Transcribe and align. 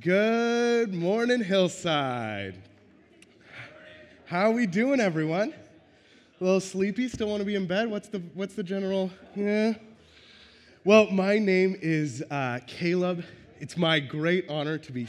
Good 0.00 0.92
morning, 0.92 1.44
Hillside. 1.44 2.56
How 4.24 4.50
are 4.50 4.50
we 4.50 4.66
doing, 4.66 4.98
everyone? 4.98 5.54
A 6.40 6.44
little 6.44 6.58
sleepy? 6.58 7.06
Still 7.06 7.28
want 7.28 7.40
to 7.40 7.44
be 7.44 7.54
in 7.54 7.68
bed? 7.68 7.88
What's 7.88 8.08
the 8.08 8.18
what's 8.32 8.54
the 8.54 8.64
general? 8.64 9.10
Yeah. 9.36 9.74
Well, 10.84 11.08
my 11.12 11.38
name 11.38 11.76
is 11.80 12.24
uh, 12.28 12.58
Caleb. 12.66 13.24
It's 13.60 13.76
my 13.76 14.00
great 14.00 14.48
honor 14.48 14.78
to 14.78 14.90
be. 14.90 15.06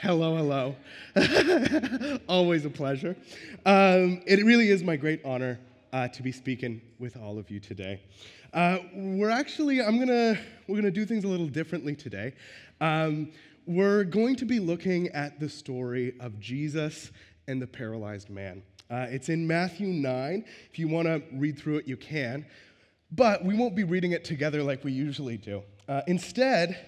Hello, 0.00 0.36
hello. 0.36 2.18
Always 2.28 2.64
a 2.64 2.70
pleasure. 2.70 3.14
Um, 3.66 4.22
it 4.26 4.42
really 4.42 4.70
is 4.70 4.82
my 4.82 4.96
great 4.96 5.22
honor 5.22 5.58
uh, 5.92 6.08
to 6.08 6.22
be 6.22 6.32
speaking 6.32 6.80
with 6.98 7.18
all 7.18 7.36
of 7.36 7.50
you 7.50 7.60
today. 7.60 8.00
Uh, 8.54 8.78
we're 8.94 9.30
actually, 9.30 9.82
I'm 9.82 9.98
gonna, 9.98 10.38
we're 10.66 10.76
gonna 10.76 10.90
do 10.90 11.04
things 11.04 11.24
a 11.24 11.28
little 11.28 11.46
differently 11.46 11.94
today. 11.94 12.32
Um, 12.80 13.32
we're 13.66 14.04
going 14.04 14.36
to 14.36 14.44
be 14.44 14.58
looking 14.58 15.08
at 15.08 15.38
the 15.38 15.48
story 15.48 16.14
of 16.20 16.38
Jesus 16.40 17.10
and 17.46 17.60
the 17.60 17.66
paralyzed 17.66 18.28
man. 18.28 18.62
Uh, 18.90 19.06
it's 19.08 19.28
in 19.28 19.46
Matthew 19.46 19.88
9. 19.88 20.44
If 20.70 20.78
you 20.78 20.88
want 20.88 21.06
to 21.06 21.22
read 21.32 21.58
through 21.58 21.76
it, 21.78 21.88
you 21.88 21.96
can. 21.96 22.44
But 23.10 23.44
we 23.44 23.54
won't 23.54 23.76
be 23.76 23.84
reading 23.84 24.12
it 24.12 24.24
together 24.24 24.62
like 24.62 24.84
we 24.84 24.92
usually 24.92 25.36
do. 25.36 25.62
Uh, 25.88 26.02
instead, 26.06 26.78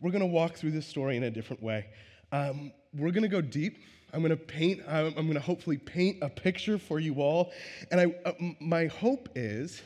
we're 0.00 0.10
going 0.10 0.20
to 0.20 0.26
walk 0.26 0.54
through 0.54 0.70
this 0.70 0.86
story 0.86 1.16
in 1.16 1.24
a 1.24 1.30
different 1.30 1.62
way. 1.62 1.86
Um, 2.32 2.72
we're 2.94 3.10
going 3.10 3.22
to 3.22 3.28
go 3.28 3.40
deep. 3.40 3.78
I'm 4.12 4.20
going 4.20 4.30
to 4.30 4.36
paint, 4.36 4.82
I'm 4.86 5.14
going 5.14 5.34
to 5.34 5.40
hopefully 5.40 5.78
paint 5.78 6.18
a 6.22 6.28
picture 6.28 6.78
for 6.78 7.00
you 7.00 7.20
all. 7.20 7.52
And 7.90 8.00
I, 8.00 8.14
uh, 8.24 8.32
my 8.60 8.86
hope 8.86 9.28
is 9.34 9.82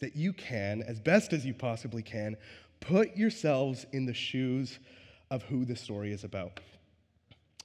that 0.00 0.16
you 0.16 0.32
can, 0.32 0.82
as 0.82 1.00
best 1.00 1.32
as 1.32 1.44
you 1.44 1.54
possibly 1.54 2.02
can, 2.02 2.36
put 2.80 3.16
yourselves 3.16 3.86
in 3.92 4.06
the 4.06 4.14
shoes 4.14 4.78
of 5.30 5.42
who 5.44 5.64
the 5.64 5.76
story 5.76 6.12
is 6.12 6.24
about. 6.24 6.60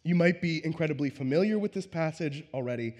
You 0.03 0.15
might 0.15 0.41
be 0.41 0.65
incredibly 0.65 1.09
familiar 1.09 1.59
with 1.59 1.73
this 1.73 1.85
passage 1.85 2.43
already, 2.53 2.95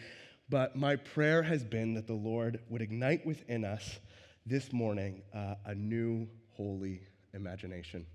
but 0.50 0.76
my 0.76 0.96
prayer 0.96 1.42
has 1.42 1.64
been 1.64 1.96
that 1.96 2.08
the 2.08 2.14
Lord 2.14 2.60
would 2.70 2.82
ignite 2.82 3.26
within 3.26 3.66
us 3.66 4.00
this 4.46 4.72
morning 4.72 5.24
uh, 5.34 5.56
a 5.66 5.74
new 5.74 6.28
holy 6.52 7.02
imagination. 7.34 8.06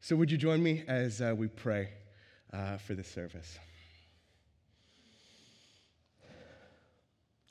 So, 0.00 0.16
would 0.16 0.30
you 0.30 0.38
join 0.38 0.62
me 0.62 0.84
as 0.86 1.20
uh, 1.20 1.34
we 1.36 1.48
pray 1.48 1.90
uh, 2.52 2.76
for 2.78 2.94
this 2.94 3.08
service? 3.08 3.58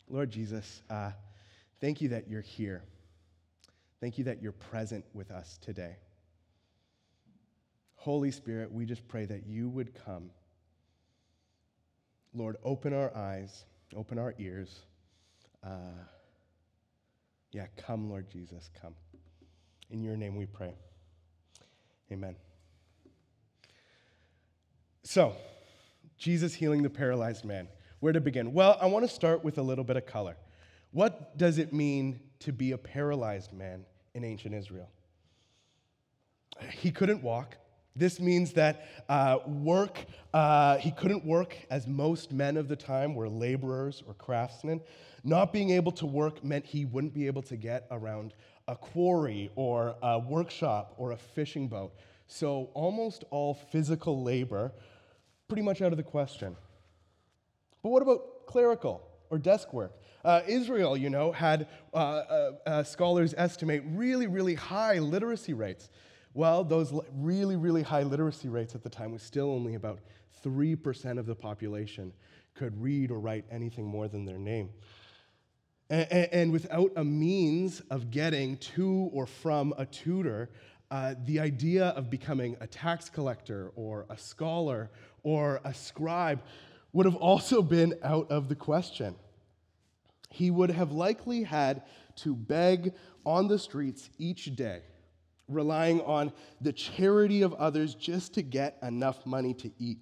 Lord 0.09 0.30
Jesus, 0.30 0.82
uh, 0.90 1.12
thank 1.80 2.02
you 2.02 2.09
that 2.09 2.30
you're 2.30 2.42
here. 2.42 2.84
Thank 4.02 4.18
you 4.18 4.26
that 4.26 4.42
you're 4.42 4.52
present 4.52 5.06
with 5.14 5.32
us 5.32 5.58
today. 5.62 5.96
Holy 8.02 8.32
Spirit, 8.32 8.72
we 8.72 8.84
just 8.84 9.08
pray 9.08 9.26
that 9.26 9.46
you 9.46 9.70
would 9.70 9.94
come. 9.94 10.32
Lord, 12.34 12.58
open 12.64 12.96
our 12.96 13.16
eyes, 13.16 13.66
open 13.96 14.18
our 14.18 14.34
ears. 14.40 14.80
Uh, 15.64 16.02
yeah, 17.52 17.68
come, 17.78 18.10
Lord 18.10 18.28
Jesus, 18.28 18.72
come. 18.82 18.96
In 19.92 20.02
your 20.02 20.18
name 20.18 20.36
we 20.36 20.48
pray. 20.48 20.74
Amen. 22.12 22.36
So, 25.04 25.36
Jesus 26.18 26.56
healing 26.56 26.82
the 26.82 26.90
paralyzed 26.90 27.46
man. 27.46 27.68
Where 28.00 28.14
to 28.14 28.20
begin? 28.20 28.52
Well, 28.52 28.80
I 28.82 28.88
want 28.88 29.08
to 29.08 29.14
start 29.14 29.44
with 29.44 29.60
a 29.60 29.62
little 29.62 29.84
bit 29.84 29.96
of 29.96 30.08
color. 30.08 30.38
What 30.90 31.38
does 31.38 31.60
it 31.60 31.72
mean 31.72 32.20
to 32.40 32.52
be 32.52 32.72
a 32.72 32.80
paralyzed 32.80 33.54
man 33.54 33.86
in 34.16 34.24
ancient 34.24 34.56
Israel? 34.56 34.90
He 36.72 36.90
couldn't 36.90 37.22
walk. 37.22 37.58
This 37.95 38.20
means 38.20 38.53
that 38.53 38.88
uh, 39.09 39.39
work, 39.45 40.06
uh, 40.34 40.78
he 40.78 40.92
couldn't 40.92 41.25
work 41.25 41.58
as 41.70 41.88
most 41.88 42.31
men 42.31 42.56
of 42.56 42.67
the 42.67 42.75
time 42.75 43.16
were 43.16 43.28
laborers 43.28 44.02
or 44.08 44.14
craftsmen. 44.14 44.81
Not 45.23 45.52
being 45.52 45.72
able 45.72 45.91
to 45.94 46.06
work 46.06 46.44
meant 46.44 46.66
he 46.66 46.85
wouldn't 46.85 47.13
be 47.13 47.28
able 47.28 47.41
to 47.44 47.57
get 47.57 47.88
around 47.91 48.34
a 48.68 48.75
quarry 48.75 49.51
or 49.56 49.96
a 50.01 50.19
workshop 50.19 50.94
or 50.97 51.12
a 51.12 51.18
fishing 51.18 51.68
boat. 51.68 51.94
So 52.28 52.69
almost 52.74 53.25
all 53.30 53.53
physical 53.53 54.24
labor, 54.24 54.72
pretty 55.50 55.63
much 55.63 55.81
out 55.81 55.91
of 55.91 55.97
the 55.97 56.03
question. 56.03 56.56
But 57.84 57.90
what 57.90 58.01
about 58.01 58.46
clerical 58.47 59.06
or 59.30 59.38
desk 59.38 59.74
work? 59.74 59.91
Uh, 60.24 60.41
Israel, 60.47 60.96
you 60.96 61.09
know, 61.09 61.31
had 61.31 61.68
uh, 61.94 61.97
uh, 61.97 62.51
uh 62.66 62.84
scholars 62.84 63.34
estimate 63.35 63.84
really, 63.88 64.28
really 64.28 64.56
high 64.56 65.00
literacy 65.00 65.53
rates. 65.53 65.90
Well, 66.34 66.64
those 66.64 66.94
really, 67.14 67.58
really 67.58 67.81
high 67.81 68.03
literacy 68.03 68.47
rates 68.47 68.74
at 68.74 68.84
the 68.84 68.90
time 68.90 69.12
was 69.12 69.22
still 69.22 69.52
only 69.52 69.75
about 69.75 70.00
3% 70.46 71.19
of 71.19 71.25
the 71.25 71.36
population 71.36 72.14
could 72.56 72.81
read 72.81 73.12
or 73.12 73.19
write 73.19 73.46
anything 73.52 73.86
more 73.86 74.08
than 74.08 74.25
their 74.25 74.38
name. 74.38 74.69
And, 75.90 76.09
and 76.12 76.52
without 76.52 76.92
a 76.96 77.03
means 77.03 77.81
of 77.90 78.12
getting 78.12 78.58
to 78.58 79.09
or 79.14 79.25
from 79.25 79.74
a 79.78 79.86
tutor, 79.86 80.50
uh, 80.90 81.16
the 81.25 81.40
idea 81.40 81.88
of 81.90 82.09
becoming 82.09 82.56
a 82.62 82.68
tax 82.68 83.09
collector 83.09 83.72
or 83.75 84.06
a 84.09 84.18
scholar 84.18 84.90
or 85.24 85.59
a 85.66 85.74
scribe 85.74 86.42
would 86.94 87.06
have 87.06 87.16
also 87.16 87.62
been 87.62 87.94
out 88.03 88.30
of 88.31 88.48
the 88.48 88.56
question. 88.56 89.16
He 90.30 90.50
would 90.50 90.72
have 90.72 90.94
likely 90.94 91.44
had 91.44 91.84
to 92.18 92.36
beg 92.36 92.94
on 93.25 93.50
the 93.50 93.59
streets 93.59 94.09
each 94.18 94.56
day 94.56 94.81
relying 95.53 96.01
on 96.01 96.31
the 96.59 96.73
charity 96.73 97.41
of 97.41 97.53
others 97.53 97.95
just 97.95 98.34
to 98.35 98.41
get 98.41 98.78
enough 98.81 99.25
money 99.25 99.53
to 99.56 99.72
eat. 99.78 100.00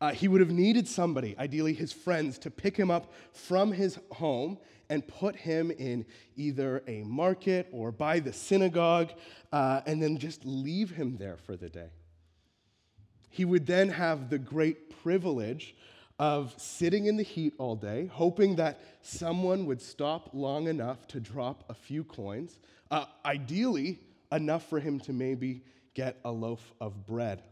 Uh, 0.00 0.12
he 0.12 0.28
would 0.28 0.40
have 0.40 0.50
needed 0.50 0.88
somebody, 0.88 1.36
ideally 1.38 1.74
his 1.74 1.92
friends, 1.92 2.38
to 2.38 2.50
pick 2.50 2.76
him 2.76 2.90
up 2.90 3.12
from 3.32 3.70
his 3.72 3.98
home 4.12 4.58
and 4.88 5.06
put 5.06 5.36
him 5.36 5.70
in 5.70 6.06
either 6.36 6.82
a 6.86 7.02
market 7.02 7.68
or 7.70 7.92
by 7.92 8.18
the 8.18 8.32
synagogue, 8.32 9.12
uh, 9.52 9.82
and 9.86 10.02
then 10.02 10.16
just 10.16 10.44
leave 10.44 10.90
him 10.90 11.16
there 11.18 11.36
for 11.36 11.56
the 11.56 11.68
day. 11.68 11.90
He 13.28 13.44
would 13.44 13.66
then 13.66 13.90
have 13.90 14.30
the 14.30 14.38
great 14.38 15.02
privilege 15.02 15.76
of 16.18 16.54
sitting 16.58 17.06
in 17.06 17.16
the 17.16 17.22
heat 17.22 17.54
all 17.58 17.76
day, 17.76 18.06
hoping 18.12 18.56
that 18.56 18.80
someone 19.00 19.64
would 19.66 19.80
stop 19.80 20.30
long 20.32 20.66
enough 20.66 21.06
to 21.08 21.20
drop 21.20 21.64
a 21.68 21.74
few 21.74 22.04
coins, 22.04 22.58
uh, 22.90 23.04
ideally, 23.24 23.98
enough 24.32 24.68
for 24.68 24.80
him 24.80 25.00
to 25.00 25.12
maybe 25.12 25.62
get 25.94 26.16
a 26.24 26.30
loaf 26.30 26.72
of 26.80 27.06
bread. 27.06 27.42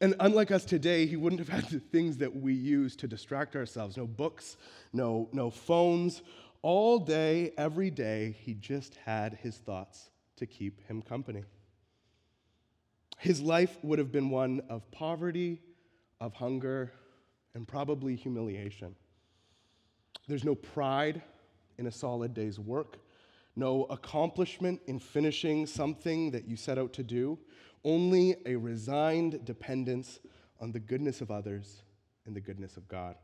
And 0.00 0.14
unlike 0.20 0.50
us 0.50 0.64
today, 0.64 1.06
he 1.06 1.16
wouldn't 1.16 1.40
have 1.40 1.48
had 1.62 1.70
the 1.70 1.80
things 1.80 2.18
that 2.18 2.34
we 2.34 2.52
use 2.52 2.96
to 2.96 3.08
distract 3.08 3.56
ourselves 3.56 3.96
no 3.96 4.06
books, 4.06 4.56
no, 4.92 5.28
no 5.32 5.50
phones. 5.50 6.22
All 6.62 6.98
day, 6.98 7.52
every 7.58 7.90
day, 7.90 8.36
he 8.40 8.54
just 8.54 8.96
had 9.04 9.34
his 9.34 9.56
thoughts 9.56 10.10
to 10.36 10.46
keep 10.46 10.86
him 10.88 11.02
company. 11.02 11.44
His 13.18 13.40
life 13.40 13.78
would 13.82 13.98
have 13.98 14.10
been 14.10 14.30
one 14.30 14.62
of 14.68 14.90
poverty, 14.90 15.60
of 16.20 16.34
hunger, 16.34 16.92
and 17.54 17.68
probably 17.68 18.16
humiliation. 18.16 18.96
There's 20.26 20.44
no 20.44 20.54
pride 20.54 21.22
in 21.78 21.86
a 21.86 21.92
solid 21.92 22.34
day's 22.34 22.58
work 22.58 22.98
no 23.56 23.84
accomplishment 23.84 24.80
in 24.86 24.98
finishing 24.98 25.66
something 25.66 26.30
that 26.30 26.48
you 26.48 26.56
set 26.56 26.78
out 26.78 26.92
to 26.94 27.02
do, 27.02 27.38
only 27.84 28.36
a 28.46 28.56
resigned 28.56 29.44
dependence 29.44 30.20
on 30.60 30.72
the 30.72 30.80
goodness 30.80 31.20
of 31.20 31.30
others 31.30 31.82
and 32.26 32.34
the 32.34 32.40
goodness 32.40 32.76
of 32.76 32.88
God. 32.88 33.16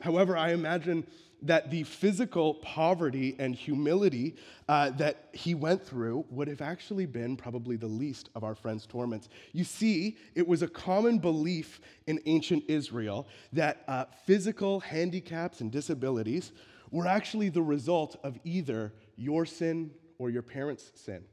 However, 0.00 0.36
I 0.36 0.52
imagine 0.52 1.06
that 1.42 1.70
the 1.70 1.84
physical 1.84 2.54
poverty 2.54 3.36
and 3.38 3.54
humility 3.54 4.34
uh, 4.68 4.90
that 4.90 5.28
he 5.32 5.54
went 5.54 5.84
through 5.84 6.24
would 6.30 6.48
have 6.48 6.60
actually 6.60 7.06
been 7.06 7.36
probably 7.36 7.76
the 7.76 7.86
least 7.86 8.28
of 8.34 8.42
our 8.42 8.54
friend's 8.54 8.86
torments. 8.86 9.28
You 9.52 9.64
see, 9.64 10.16
it 10.34 10.46
was 10.46 10.62
a 10.62 10.68
common 10.68 11.18
belief 11.18 11.80
in 12.06 12.20
ancient 12.26 12.64
Israel 12.68 13.28
that 13.52 13.84
uh, 13.86 14.06
physical 14.26 14.80
handicaps 14.80 15.60
and 15.60 15.70
disabilities 15.70 16.52
were 16.90 17.06
actually 17.06 17.48
the 17.48 17.62
result 17.62 18.16
of 18.22 18.38
either 18.44 18.92
your 19.16 19.46
sin 19.46 19.90
or 20.18 20.30
your 20.30 20.42
parents' 20.42 20.90
sin. 20.94 21.24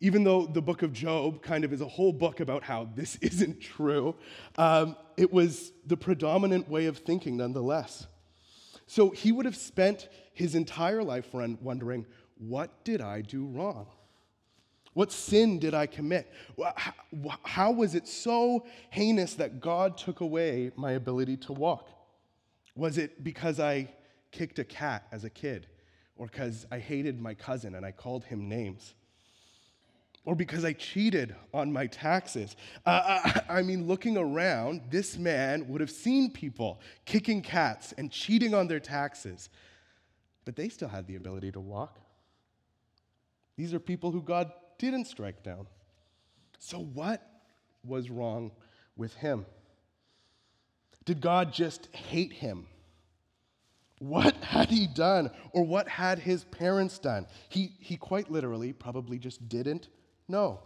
Even 0.00 0.22
though 0.22 0.46
the 0.46 0.62
book 0.62 0.82
of 0.82 0.92
Job 0.92 1.42
kind 1.42 1.64
of 1.64 1.72
is 1.72 1.80
a 1.80 1.88
whole 1.88 2.12
book 2.12 2.40
about 2.40 2.62
how 2.62 2.88
this 2.94 3.16
isn't 3.20 3.60
true, 3.60 4.14
um, 4.56 4.96
it 5.16 5.32
was 5.32 5.72
the 5.86 5.96
predominant 5.96 6.68
way 6.68 6.86
of 6.86 6.98
thinking 6.98 7.36
nonetheless. 7.36 8.06
So 8.86 9.10
he 9.10 9.32
would 9.32 9.44
have 9.44 9.56
spent 9.56 10.08
his 10.32 10.54
entire 10.54 11.02
life 11.02 11.28
wondering, 11.32 12.06
what 12.38 12.84
did 12.84 13.00
I 13.00 13.20
do 13.20 13.44
wrong? 13.46 13.88
What 14.94 15.12
sin 15.12 15.58
did 15.58 15.74
I 15.74 15.86
commit? 15.86 16.32
How 17.42 17.70
was 17.70 17.94
it 17.94 18.08
so 18.08 18.66
heinous 18.90 19.34
that 19.34 19.60
God 19.60 19.98
took 19.98 20.20
away 20.20 20.72
my 20.74 20.92
ability 20.92 21.36
to 21.38 21.52
walk? 21.52 21.88
Was 22.74 22.98
it 22.98 23.22
because 23.22 23.60
I 23.60 23.90
kicked 24.30 24.58
a 24.58 24.64
cat 24.64 25.06
as 25.12 25.24
a 25.24 25.30
kid, 25.30 25.66
or 26.16 26.26
because 26.26 26.66
I 26.70 26.78
hated 26.78 27.20
my 27.20 27.34
cousin 27.34 27.74
and 27.74 27.84
I 27.86 27.92
called 27.92 28.24
him 28.24 28.48
names. 28.48 28.94
or 30.24 30.34
because 30.34 30.62
I 30.62 30.74
cheated 30.74 31.34
on 31.54 31.72
my 31.72 31.86
taxes. 31.86 32.54
Uh, 32.84 33.20
I, 33.24 33.42
I 33.58 33.62
mean, 33.62 33.86
looking 33.86 34.18
around, 34.18 34.82
this 34.90 35.16
man 35.16 35.66
would 35.68 35.80
have 35.80 35.90
seen 35.90 36.30
people 36.30 36.80
kicking 37.06 37.40
cats 37.40 37.94
and 37.96 38.10
cheating 38.10 38.52
on 38.52 38.68
their 38.68 38.80
taxes, 38.80 39.48
but 40.44 40.54
they 40.54 40.68
still 40.68 40.88
had 40.88 41.06
the 41.06 41.16
ability 41.16 41.50
to 41.52 41.60
walk. 41.60 41.98
These 43.56 43.72
are 43.72 43.80
people 43.80 44.10
who 44.10 44.20
God 44.20 44.52
didn't 44.78 45.06
strike 45.06 45.42
down. 45.42 45.66
So, 46.58 46.78
what 46.78 47.22
was 47.84 48.10
wrong 48.10 48.50
with 48.96 49.14
him? 49.14 49.46
Did 51.04 51.20
God 51.22 51.54
just 51.54 51.88
hate 51.94 52.32
him? 52.34 52.66
What 53.98 54.36
had 54.36 54.68
he 54.68 54.86
done, 54.86 55.30
or 55.52 55.64
what 55.64 55.88
had 55.88 56.18
his 56.18 56.44
parents 56.44 56.98
done? 56.98 57.26
He, 57.48 57.72
he 57.80 57.96
quite 57.96 58.30
literally 58.30 58.72
probably 58.72 59.18
just 59.18 59.48
didn't 59.48 59.88
know. 60.28 60.60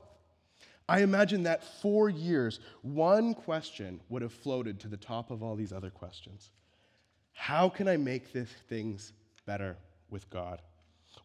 I 0.89 1.01
imagine 1.01 1.45
that 1.45 1.65
for 1.81 2.11
years, 2.11 2.61
one 2.83 3.35
question 3.35 4.01
would 4.09 4.23
have 4.23 4.33
floated 4.33 4.81
to 4.81 4.89
the 4.89 4.97
top 4.97 5.31
of 5.31 5.43
all 5.43 5.57
these 5.57 5.73
other 5.73 5.91
questions 5.91 6.51
How 7.33 7.69
can 7.69 7.89
I 7.89 7.97
make 7.97 8.27
things 8.69 9.13
better 9.47 9.77
with 10.11 10.29
God? 10.29 10.61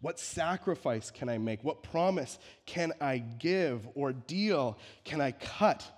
What 0.02 0.20
sacrifice 0.20 1.12
can 1.12 1.28
I 1.28 1.38
make? 1.38 1.64
What 1.64 1.82
promise 1.82 2.40
can 2.66 2.94
I 3.02 3.18
give 3.18 3.88
or 3.96 4.14
deal 4.14 4.78
can 5.04 5.22
I 5.22 5.32
cut? 5.32 5.92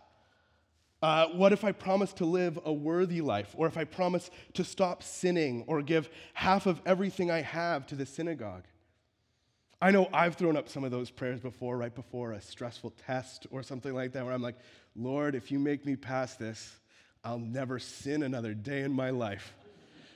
Uh, 1.02 1.28
what 1.28 1.54
if 1.54 1.64
I 1.64 1.72
promise 1.72 2.12
to 2.14 2.26
live 2.26 2.60
a 2.66 2.74
worthy 2.74 3.22
life? 3.22 3.56
Or 3.58 3.68
if 3.68 3.78
I 3.78 3.86
promise 3.86 4.30
to 4.54 4.64
stop 4.64 5.02
sinning 5.02 5.64
or 5.68 5.82
give 5.82 6.10
half 6.34 6.66
of 6.66 6.82
everything 6.86 7.32
I 7.32 7.42
have 7.42 7.86
to 7.88 7.96
the 7.96 8.06
synagogue? 8.06 8.66
I 9.82 9.92
know 9.92 10.10
I've 10.12 10.36
thrown 10.36 10.58
up 10.58 10.68
some 10.68 10.84
of 10.84 10.92
those 10.92 11.10
prayers 11.10 11.40
before, 11.40 11.78
right 11.78 11.94
before 11.94 12.34
a 12.34 12.42
stressful 12.42 12.94
test 13.06 13.48
or 13.50 13.64
something 13.64 13.94
like 13.94 14.12
that, 14.12 14.26
where 14.26 14.34
I'm 14.34 14.42
like, 14.42 14.58
Lord, 14.94 15.36
if 15.36 15.52
you 15.52 15.60
make 15.60 15.86
me 15.86 15.96
pass 15.96 16.36
this, 16.36 16.80
I'll 17.24 17.40
never 17.40 17.80
sin 17.80 18.24
another 18.24 18.54
day 18.54 18.82
in 18.82 18.92
my 18.92 19.12
life. 19.12 19.54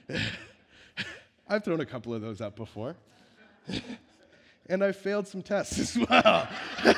I've 1.48 1.64
thrown 1.64 1.80
a 1.80 1.86
couple 1.86 2.14
of 2.14 2.22
those 2.22 2.42
up 2.42 2.58
before. 2.58 2.98
and 4.70 4.84
I 4.84 4.92
failed 4.92 5.30
some 5.30 5.42
tests 5.42 5.80
as 5.80 5.98
well. 5.98 6.50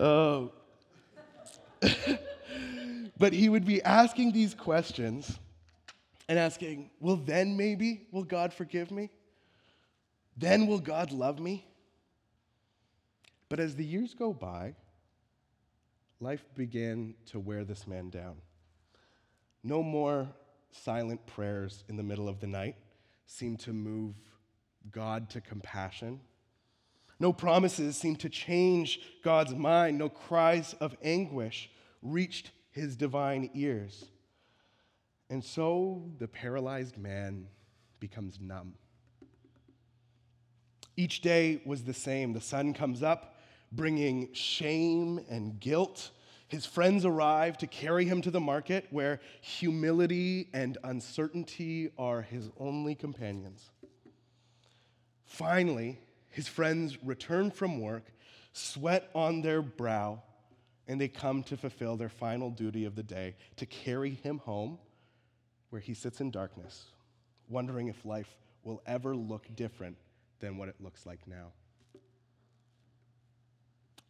oh. 0.00 0.50
but 3.18 3.32
he 3.32 3.48
would 3.48 3.64
be 3.64 3.82
asking 3.82 4.32
these 4.32 4.54
questions 4.54 5.38
and 6.28 6.38
asking, 6.38 6.90
Well, 7.00 7.16
then 7.16 7.56
maybe 7.56 8.06
will 8.12 8.24
God 8.24 8.52
forgive 8.52 8.90
me? 8.90 9.10
Then 10.36 10.66
will 10.66 10.80
God 10.80 11.12
love 11.12 11.38
me? 11.38 11.66
But 13.48 13.60
as 13.60 13.76
the 13.76 13.84
years 13.84 14.12
go 14.12 14.32
by, 14.32 14.74
life 16.20 16.44
began 16.54 17.14
to 17.26 17.38
wear 17.38 17.64
this 17.64 17.86
man 17.86 18.10
down. 18.10 18.36
No 19.62 19.82
more 19.82 20.28
silent 20.70 21.24
prayers 21.26 21.84
in 21.88 21.96
the 21.96 22.02
middle 22.02 22.28
of 22.28 22.40
the 22.40 22.46
night 22.46 22.76
seemed 23.26 23.60
to 23.60 23.72
move 23.72 24.14
God 24.90 25.30
to 25.30 25.40
compassion. 25.40 26.20
No 27.18 27.32
promises 27.32 27.96
seemed 27.96 28.20
to 28.20 28.28
change 28.28 29.00
God's 29.22 29.54
mind. 29.54 29.98
No 29.98 30.08
cries 30.08 30.74
of 30.74 30.96
anguish 31.02 31.70
reached 32.02 32.50
his 32.70 32.96
divine 32.96 33.50
ears. 33.54 34.04
And 35.30 35.42
so 35.42 36.10
the 36.18 36.28
paralyzed 36.28 36.98
man 36.98 37.48
becomes 38.00 38.38
numb. 38.40 38.74
Each 40.96 41.20
day 41.20 41.62
was 41.66 41.84
the 41.84 41.94
same. 41.94 42.32
The 42.32 42.40
sun 42.40 42.72
comes 42.72 43.02
up, 43.02 43.38
bringing 43.72 44.32
shame 44.32 45.20
and 45.28 45.58
guilt. 45.58 46.10
His 46.48 46.64
friends 46.64 47.04
arrive 47.04 47.58
to 47.58 47.66
carry 47.66 48.04
him 48.04 48.22
to 48.22 48.30
the 48.30 48.40
market 48.40 48.86
where 48.90 49.20
humility 49.40 50.48
and 50.54 50.78
uncertainty 50.84 51.90
are 51.98 52.22
his 52.22 52.50
only 52.58 52.94
companions. 52.94 53.70
Finally, 55.24 55.98
his 56.36 56.46
friends 56.46 57.02
return 57.02 57.50
from 57.50 57.80
work, 57.80 58.12
sweat 58.52 59.08
on 59.14 59.40
their 59.40 59.62
brow, 59.62 60.22
and 60.86 61.00
they 61.00 61.08
come 61.08 61.42
to 61.44 61.56
fulfill 61.56 61.96
their 61.96 62.10
final 62.10 62.50
duty 62.50 62.84
of 62.84 62.94
the 62.94 63.02
day 63.02 63.34
to 63.56 63.64
carry 63.64 64.10
him 64.10 64.36
home 64.40 64.78
where 65.70 65.80
he 65.80 65.94
sits 65.94 66.20
in 66.20 66.30
darkness, 66.30 66.88
wondering 67.48 67.88
if 67.88 68.04
life 68.04 68.36
will 68.64 68.82
ever 68.84 69.16
look 69.16 69.46
different 69.56 69.96
than 70.40 70.58
what 70.58 70.68
it 70.68 70.74
looks 70.78 71.06
like 71.06 71.20
now. 71.26 71.52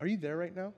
Are 0.01 0.09
you 0.09 0.17
there 0.17 0.37
right 0.37 0.55
now? 0.55 0.73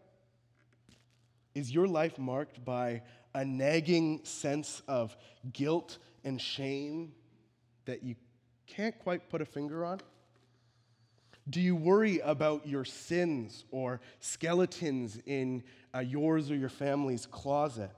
Is 1.55 1.73
your 1.73 1.87
life 1.87 2.19
marked 2.19 2.63
by 2.63 3.01
a 3.35 3.43
nagging 3.43 4.21
sense 4.23 4.83
of 4.87 5.17
guilt 5.55 5.97
and 6.25 6.39
shame 6.39 7.13
that 7.87 8.03
you 8.03 8.17
can't 8.67 8.99
quite 8.99 9.31
put 9.31 9.41
a 9.41 9.47
finger 9.47 9.87
on? 9.87 10.01
Do 11.49 11.61
you 11.61 11.77
worry 11.77 12.19
about 12.21 12.67
your 12.67 12.85
sins 12.85 13.65
or 13.71 14.01
skeletons 14.21 15.19
in 15.25 15.63
uh, 15.95 16.01
yours 16.01 16.51
or 16.51 16.57
your 16.57 16.69
family's 16.69 17.27
closet? 17.27 17.91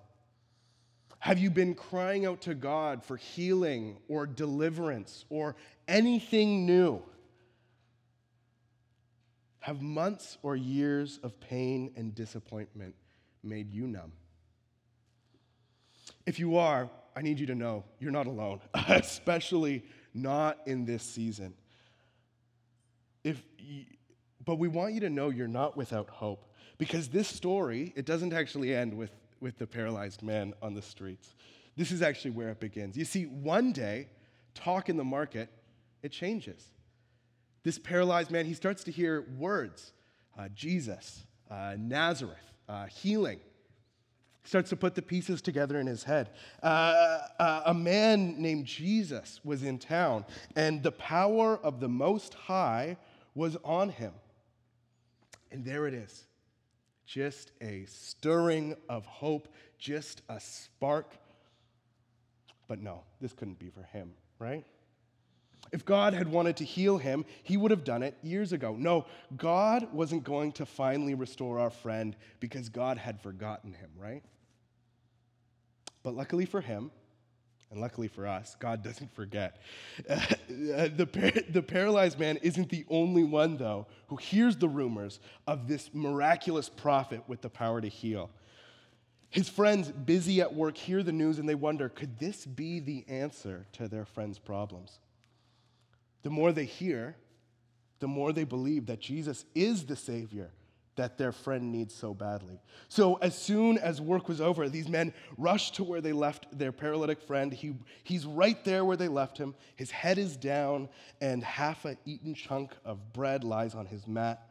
Have 1.18 1.38
you 1.38 1.50
been 1.50 1.74
crying 1.74 2.24
out 2.26 2.42
to 2.42 2.54
God 2.54 3.04
for 3.04 3.16
healing 3.16 3.98
or 4.08 4.26
deliverance 4.26 5.24
or 5.28 5.56
anything 5.86 6.64
new? 6.64 7.02
Have 9.60 9.82
months 9.82 10.38
or 10.42 10.56
years 10.56 11.20
of 11.22 11.38
pain 11.40 11.92
and 11.96 12.14
disappointment 12.14 12.94
made 13.42 13.70
you 13.70 13.86
numb? 13.86 14.12
If 16.24 16.38
you 16.38 16.56
are, 16.56 16.88
I 17.14 17.22
need 17.22 17.38
you 17.38 17.46
to 17.46 17.54
know 17.54 17.84
you're 17.98 18.12
not 18.12 18.26
alone, 18.26 18.60
especially 18.74 19.84
not 20.14 20.58
in 20.66 20.84
this 20.84 21.02
season. 21.02 21.54
If, 23.24 23.42
but 24.44 24.56
we 24.56 24.68
want 24.68 24.94
you 24.94 25.00
to 25.00 25.10
know 25.10 25.28
you're 25.30 25.48
not 25.48 25.76
without 25.76 26.08
hope 26.08 26.46
because 26.78 27.08
this 27.08 27.28
story, 27.28 27.92
it 27.96 28.06
doesn't 28.06 28.32
actually 28.32 28.74
end 28.74 28.94
with, 28.94 29.12
with 29.40 29.58
the 29.58 29.66
paralyzed 29.66 30.22
man 30.22 30.54
on 30.62 30.74
the 30.74 30.82
streets. 30.82 31.34
This 31.76 31.92
is 31.92 32.02
actually 32.02 32.32
where 32.32 32.50
it 32.50 32.60
begins. 32.60 32.96
You 32.96 33.04
see, 33.04 33.24
one 33.24 33.72
day, 33.72 34.08
talk 34.54 34.88
in 34.88 34.96
the 34.96 35.04
market, 35.04 35.50
it 36.02 36.10
changes. 36.10 36.64
This 37.62 37.78
paralyzed 37.78 38.30
man, 38.30 38.46
he 38.46 38.54
starts 38.54 38.84
to 38.84 38.90
hear 38.90 39.26
words 39.38 39.92
uh, 40.38 40.48
Jesus, 40.54 41.26
uh, 41.50 41.74
Nazareth, 41.78 42.38
uh, 42.68 42.86
healing. 42.86 43.40
He 44.42 44.48
starts 44.48 44.70
to 44.70 44.76
put 44.76 44.94
the 44.94 45.02
pieces 45.02 45.42
together 45.42 45.78
in 45.78 45.86
his 45.86 46.02
head. 46.02 46.30
Uh, 46.62 47.18
uh, 47.38 47.62
a 47.66 47.74
man 47.74 48.40
named 48.40 48.64
Jesus 48.64 49.40
was 49.44 49.62
in 49.62 49.78
town, 49.78 50.24
and 50.56 50.82
the 50.82 50.92
power 50.92 51.58
of 51.62 51.80
the 51.80 51.88
Most 51.88 52.32
High 52.34 52.96
was 53.34 53.56
on 53.64 53.88
him. 53.88 54.12
And 55.50 55.64
there 55.64 55.86
it 55.86 55.94
is 55.94 56.26
just 57.06 57.50
a 57.60 57.84
stirring 57.86 58.76
of 58.88 59.04
hope, 59.04 59.48
just 59.78 60.22
a 60.28 60.38
spark. 60.38 61.16
But 62.68 62.80
no, 62.80 63.02
this 63.20 63.32
couldn't 63.32 63.58
be 63.58 63.68
for 63.68 63.82
him, 63.82 64.12
right? 64.38 64.64
If 65.72 65.84
God 65.84 66.14
had 66.14 66.28
wanted 66.28 66.56
to 66.58 66.64
heal 66.64 66.98
him, 66.98 67.24
he 67.42 67.56
would 67.56 67.72
have 67.72 67.82
done 67.82 68.04
it 68.04 68.16
years 68.22 68.52
ago. 68.52 68.76
No, 68.78 69.06
God 69.36 69.92
wasn't 69.92 70.22
going 70.22 70.52
to 70.52 70.66
finally 70.66 71.14
restore 71.14 71.58
our 71.58 71.70
friend 71.70 72.14
because 72.38 72.68
God 72.68 72.96
had 72.96 73.20
forgotten 73.20 73.72
him, 73.72 73.90
right? 73.96 74.22
But 76.04 76.14
luckily 76.14 76.46
for 76.46 76.60
him, 76.60 76.92
and 77.70 77.80
luckily 77.80 78.08
for 78.08 78.26
us, 78.26 78.56
God 78.58 78.82
doesn't 78.84 79.14
forget. 79.14 79.60
Uh, 80.08 80.18
the, 80.48 81.06
par- 81.06 81.42
the 81.48 81.62
paralyzed 81.62 82.18
man 82.18 82.36
isn't 82.38 82.68
the 82.68 82.84
only 82.88 83.24
one, 83.24 83.56
though, 83.56 83.86
who 84.08 84.16
hears 84.16 84.56
the 84.56 84.68
rumors 84.68 85.20
of 85.46 85.68
this 85.68 85.90
miraculous 85.92 86.68
prophet 86.68 87.22
with 87.28 87.40
the 87.40 87.50
power 87.50 87.80
to 87.80 87.88
heal. 87.88 88.30
His 89.30 89.48
friends, 89.48 89.92
busy 89.92 90.40
at 90.40 90.52
work, 90.52 90.76
hear 90.76 91.04
the 91.04 91.12
news 91.12 91.38
and 91.38 91.48
they 91.48 91.54
wonder 91.54 91.88
could 91.88 92.18
this 92.18 92.44
be 92.44 92.80
the 92.80 93.04
answer 93.08 93.66
to 93.74 93.86
their 93.86 94.04
friend's 94.04 94.40
problems? 94.40 94.98
The 96.22 96.30
more 96.30 96.50
they 96.50 96.64
hear, 96.64 97.16
the 98.00 98.08
more 98.08 98.32
they 98.32 98.44
believe 98.44 98.86
that 98.86 98.98
Jesus 98.98 99.44
is 99.54 99.86
the 99.86 99.94
Savior 99.94 100.50
that 100.96 101.16
their 101.16 101.32
friend 101.32 101.72
needs 101.72 101.94
so 101.94 102.12
badly. 102.12 102.60
So, 102.88 103.14
as 103.16 103.36
soon 103.36 103.78
as 103.78 104.00
work 104.00 104.28
was 104.28 104.40
over, 104.40 104.68
these 104.68 104.88
men 104.88 105.14
rushed 105.38 105.76
to 105.76 105.84
where 105.84 106.00
they 106.00 106.12
left 106.12 106.46
their 106.56 106.72
paralytic 106.72 107.22
friend. 107.22 107.52
He, 107.52 107.74
he's 108.02 108.26
right 108.26 108.62
there 108.64 108.84
where 108.84 108.96
they 108.96 109.08
left 109.08 109.38
him. 109.38 109.54
His 109.76 109.90
head 109.90 110.18
is 110.18 110.36
down, 110.36 110.88
and 111.20 111.42
half 111.42 111.84
a 111.84 111.96
eaten 112.04 112.34
chunk 112.34 112.72
of 112.84 113.12
bread 113.12 113.44
lies 113.44 113.74
on 113.74 113.86
his 113.86 114.06
mat. 114.06 114.50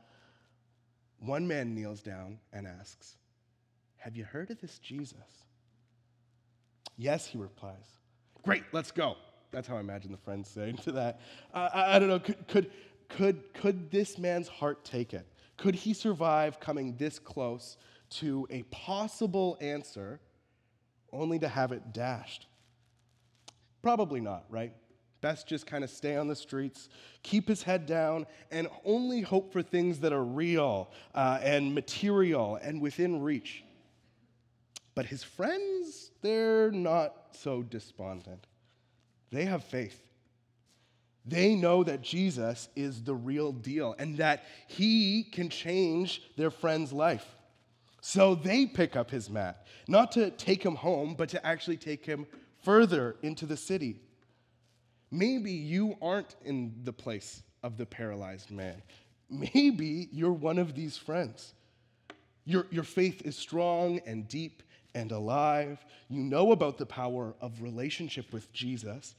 One 1.20 1.48
man 1.48 1.76
kneels 1.76 2.02
down 2.02 2.40
and 2.54 2.66
asks, 2.66 3.18
Have 3.98 4.16
you 4.16 4.24
heard 4.24 4.50
of 4.50 4.62
this 4.62 4.80
Jesus? 4.80 5.18
Yes, 6.98 7.26
he 7.26 7.38
replies. 7.38 7.98
Great, 8.44 8.64
let's 8.72 8.92
go. 8.92 9.18
That's 9.52 9.68
how 9.68 9.78
I 9.78 9.80
imagine 9.80 10.12
the 10.12 10.18
friends 10.18 10.50
saying 10.50 10.78
to 10.78 10.92
that. 10.94 11.20
Uh, 11.54 11.70
I, 11.74 11.96
I, 11.96 12.00
don't 12.00 12.10
know, 12.10 12.20
could, 12.20 12.48
could, 12.48 12.72
could, 13.08 13.54
could 13.54 13.92
this 13.92 14.18
man's 14.18 14.48
heart 14.48 14.86
take 14.86 15.14
it? 15.14 15.28
Could 15.60 15.76
he 15.76 15.94
survive 15.94 16.62
coming 16.62 16.96
this 16.96 17.20
close 17.20 17.76
to 18.12 18.48
a 18.50 18.64
possible 18.64 19.58
answer 19.60 20.22
only 21.12 21.38
to 21.40 21.50
have 21.50 21.74
it 21.74 21.92
dashed? 21.92 22.48
Probably 23.82 24.22
not, 24.22 24.46
right? 24.50 24.72
Best 25.20 25.48
just 25.50 25.68
kind 25.68 25.84
of 25.84 25.90
stay 25.90 26.16
on 26.16 26.30
the 26.30 26.36
streets, 26.36 26.88
keep 27.24 27.46
his 27.46 27.62
head 27.62 27.86
down, 27.86 28.26
and 28.52 28.70
only 28.86 29.20
hope 29.20 29.52
for 29.52 29.62
things 29.62 30.00
that 30.00 30.14
are 30.14 30.24
real 30.24 30.92
uh, 31.14 31.40
and 31.44 31.76
material 31.76 32.58
and 32.62 32.80
within 32.80 33.22
reach. 33.22 33.66
But 34.96 35.08
his 35.08 35.24
friends, 35.24 36.12
they're 36.22 36.72
not 36.72 37.16
so 37.34 37.64
despondent. 37.64 38.48
They 39.30 39.44
have 39.44 39.66
faith. 39.66 40.09
They 41.30 41.56
know 41.56 41.84
that 41.84 42.02
Jesus 42.02 42.70
is 42.76 43.04
the 43.04 43.14
real 43.14 43.52
deal 43.52 43.96
and 44.00 44.18
that 44.18 44.44
he 44.68 45.24
can 45.24 45.50
change 45.50 46.24
their 46.36 46.50
friend's 46.50 46.92
life. 46.92 47.26
So 48.02 48.34
they 48.34 48.66
pick 48.66 48.96
up 48.96 49.12
his 49.12 49.30
mat, 49.30 49.66
not 49.88 50.12
to 50.14 50.32
take 50.32 50.64
him 50.64 50.76
home, 50.76 51.16
but 51.16 51.30
to 51.30 51.46
actually 51.46 51.78
take 51.78 52.06
him 52.06 52.26
further 52.64 53.16
into 53.22 53.46
the 53.46 53.58
city. 53.58 54.00
Maybe 55.12 55.52
you 55.52 55.98
aren't 56.02 56.36
in 56.46 56.74
the 56.84 56.94
place 56.94 57.44
of 57.62 57.78
the 57.78 57.86
paralyzed 57.86 58.52
man. 58.52 58.82
Maybe 59.30 60.08
you're 60.12 60.32
one 60.32 60.58
of 60.58 60.76
these 60.76 60.98
friends. 60.98 61.54
Your, 62.46 62.66
your 62.72 62.84
faith 62.84 63.22
is 63.26 63.36
strong 63.36 64.00
and 64.06 64.28
deep 64.28 64.64
and 64.96 65.12
alive. 65.12 65.78
You 66.10 66.24
know 66.24 66.52
about 66.52 66.78
the 66.78 66.86
power 66.86 67.36
of 67.42 67.62
relationship 67.62 68.34
with 68.34 68.52
Jesus, 68.52 69.16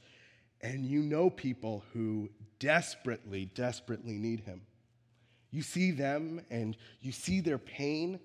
and 0.61 0.85
you 0.85 1.01
know 1.01 1.29
people 1.29 1.83
who 1.93 2.29
desperately, 2.59 3.45
desperately 3.55 4.13
need 4.13 4.41
him. 4.41 4.61
You 5.49 5.61
see 5.61 5.91
them 5.91 6.41
and 6.49 6.77
you 7.01 7.11
see 7.11 7.41
their 7.41 7.57
pain, 7.57 8.19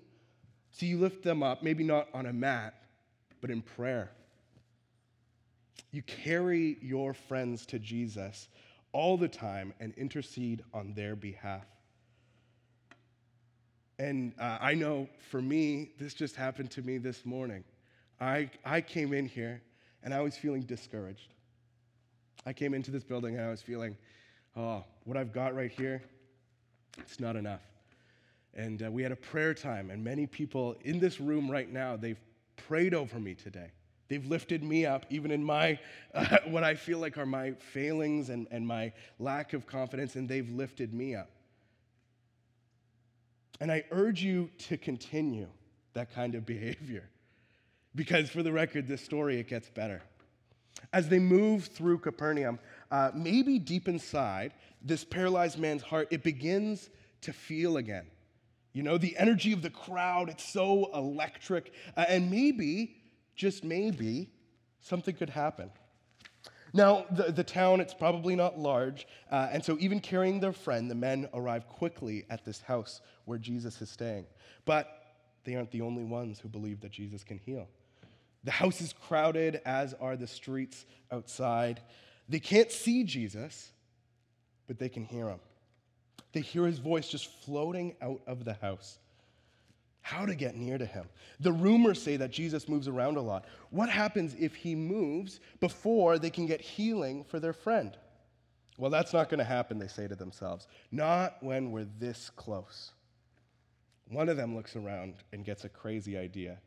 so 0.71 0.85
you 0.85 0.99
lift 0.99 1.23
them 1.23 1.43
up, 1.43 1.63
maybe 1.63 1.83
not 1.83 2.07
on 2.13 2.27
a 2.27 2.33
mat, 2.33 2.75
but 3.41 3.49
in 3.49 3.61
prayer. 3.61 4.11
You 5.91 6.01
carry 6.03 6.77
your 6.81 7.13
friends 7.13 7.65
to 7.67 7.79
Jesus 7.79 8.47
all 8.93 9.17
the 9.17 9.27
time 9.27 9.73
and 9.79 9.93
intercede 9.95 10.63
on 10.73 10.93
their 10.93 11.15
behalf. 11.15 11.65
And 13.99 14.33
uh, 14.39 14.59
I 14.61 14.75
know 14.75 15.09
for 15.31 15.41
me, 15.41 15.91
this 15.99 16.13
just 16.13 16.35
happened 16.35 16.69
to 16.71 16.81
me 16.83 16.97
this 16.99 17.25
morning. 17.25 17.63
I, 18.19 18.49
I 18.63 18.81
came 18.81 19.13
in 19.13 19.27
here 19.27 19.61
and 20.03 20.13
I 20.13 20.21
was 20.21 20.37
feeling 20.37 20.61
discouraged. 20.61 21.33
I 22.45 22.53
came 22.53 22.73
into 22.73 22.91
this 22.91 23.03
building 23.03 23.35
and 23.35 23.45
I 23.45 23.49
was 23.49 23.61
feeling, 23.61 23.97
oh, 24.55 24.83
what 25.05 25.17
I've 25.17 25.33
got 25.33 25.55
right 25.55 25.71
here, 25.71 26.01
it's 26.97 27.19
not 27.19 27.35
enough. 27.35 27.61
And 28.53 28.83
uh, 28.83 28.91
we 28.91 29.03
had 29.03 29.11
a 29.11 29.15
prayer 29.15 29.53
time, 29.53 29.91
and 29.91 30.03
many 30.03 30.25
people 30.25 30.75
in 30.81 30.99
this 30.99 31.19
room 31.19 31.49
right 31.49 31.71
now, 31.71 31.95
they've 31.95 32.19
prayed 32.55 32.93
over 32.93 33.19
me 33.19 33.35
today. 33.35 33.69
They've 34.07 34.25
lifted 34.25 34.63
me 34.63 34.85
up, 34.85 35.05
even 35.09 35.31
in 35.31 35.43
my, 35.43 35.79
uh, 36.13 36.37
what 36.47 36.63
I 36.63 36.75
feel 36.75 36.99
like 36.99 37.17
are 37.17 37.25
my 37.25 37.51
failings 37.51 38.29
and, 38.29 38.47
and 38.49 38.65
my 38.65 38.93
lack 39.19 39.53
of 39.53 39.67
confidence, 39.67 40.15
and 40.15 40.27
they've 40.27 40.49
lifted 40.49 40.93
me 40.93 41.15
up. 41.15 41.29
And 43.59 43.71
I 43.71 43.83
urge 43.91 44.21
you 44.21 44.49
to 44.69 44.77
continue 44.77 45.47
that 45.93 46.13
kind 46.13 46.35
of 46.35 46.45
behavior. 46.45 47.09
Because 47.95 48.29
for 48.29 48.43
the 48.43 48.51
record, 48.51 48.87
this 48.87 49.01
story, 49.01 49.39
it 49.39 49.47
gets 49.47 49.69
better. 49.69 50.01
As 50.93 51.09
they 51.09 51.19
move 51.19 51.65
through 51.65 51.99
Capernaum, 51.99 52.59
uh, 52.91 53.11
maybe 53.13 53.59
deep 53.59 53.87
inside, 53.87 54.53
this 54.81 55.03
paralyzed 55.03 55.57
man's 55.59 55.81
heart, 55.81 56.07
it 56.11 56.23
begins 56.23 56.89
to 57.21 57.33
feel 57.33 57.77
again. 57.77 58.05
You 58.73 58.83
know, 58.83 58.97
the 58.97 59.17
energy 59.17 59.53
of 59.53 59.61
the 59.61 59.69
crowd, 59.69 60.29
it's 60.29 60.47
so 60.47 60.91
electric. 60.93 61.73
Uh, 61.95 62.05
and 62.07 62.29
maybe, 62.29 62.95
just 63.35 63.63
maybe, 63.63 64.29
something 64.79 65.15
could 65.15 65.29
happen. 65.29 65.71
Now, 66.73 67.05
the, 67.11 67.31
the 67.31 67.43
town, 67.43 67.81
it's 67.81 67.93
probably 67.93 68.35
not 68.35 68.59
large, 68.59 69.07
uh, 69.31 69.47
and 69.51 69.63
so 69.63 69.77
even 69.79 69.99
carrying 69.99 70.39
their 70.39 70.53
friend, 70.53 70.91
the 70.91 70.95
men 70.95 71.27
arrive 71.33 71.67
quickly 71.67 72.25
at 72.29 72.45
this 72.45 72.61
house 72.61 73.01
where 73.25 73.37
Jesus 73.37 73.81
is 73.81 73.89
staying. 73.89 74.25
But 74.65 74.87
they 75.43 75.55
aren't 75.55 75.71
the 75.71 75.81
only 75.81 76.03
ones 76.03 76.39
who 76.39 76.49
believe 76.49 76.81
that 76.81 76.91
Jesus 76.91 77.23
can 77.23 77.39
heal. 77.39 77.67
The 78.43 78.51
house 78.51 78.81
is 78.81 78.93
crowded, 78.93 79.61
as 79.65 79.93
are 79.95 80.15
the 80.15 80.27
streets 80.27 80.85
outside. 81.11 81.81
They 82.29 82.39
can't 82.39 82.71
see 82.71 83.03
Jesus, 83.03 83.71
but 84.67 84.79
they 84.79 84.89
can 84.89 85.03
hear 85.03 85.27
him. 85.27 85.39
They 86.33 86.41
hear 86.41 86.65
his 86.65 86.79
voice 86.79 87.07
just 87.07 87.31
floating 87.43 87.95
out 88.01 88.21
of 88.27 88.45
the 88.45 88.53
house. 88.53 88.99
How 90.01 90.25
to 90.25 90.35
get 90.35 90.55
near 90.55 90.77
to 90.77 90.85
him. 90.85 91.05
The 91.39 91.51
rumors 91.51 92.01
say 92.01 92.15
that 92.17 92.31
Jesus 92.31 92.69
moves 92.69 92.87
around 92.87 93.17
a 93.17 93.21
lot. 93.21 93.45
What 93.71 93.89
happens 93.89 94.35
if 94.39 94.55
he 94.55 94.75
moves 94.75 95.39
before 95.59 96.17
they 96.17 96.29
can 96.29 96.45
get 96.45 96.61
healing 96.61 97.25
for 97.25 97.39
their 97.39 97.53
friend? 97.53 97.97
Well, 98.77 98.91
that's 98.91 99.11
not 99.11 99.29
going 99.29 99.39
to 99.39 99.43
happen, 99.43 99.79
they 99.79 99.87
say 99.87 100.07
to 100.07 100.15
themselves. 100.15 100.67
Not 100.91 101.37
when 101.41 101.71
we're 101.71 101.87
this 101.99 102.29
close. 102.29 102.91
One 104.09 104.29
of 104.29 104.37
them 104.37 104.55
looks 104.55 104.75
around 104.75 105.15
and 105.33 105.43
gets 105.43 105.65
a 105.65 105.69
crazy 105.69 106.17
idea. 106.17 106.59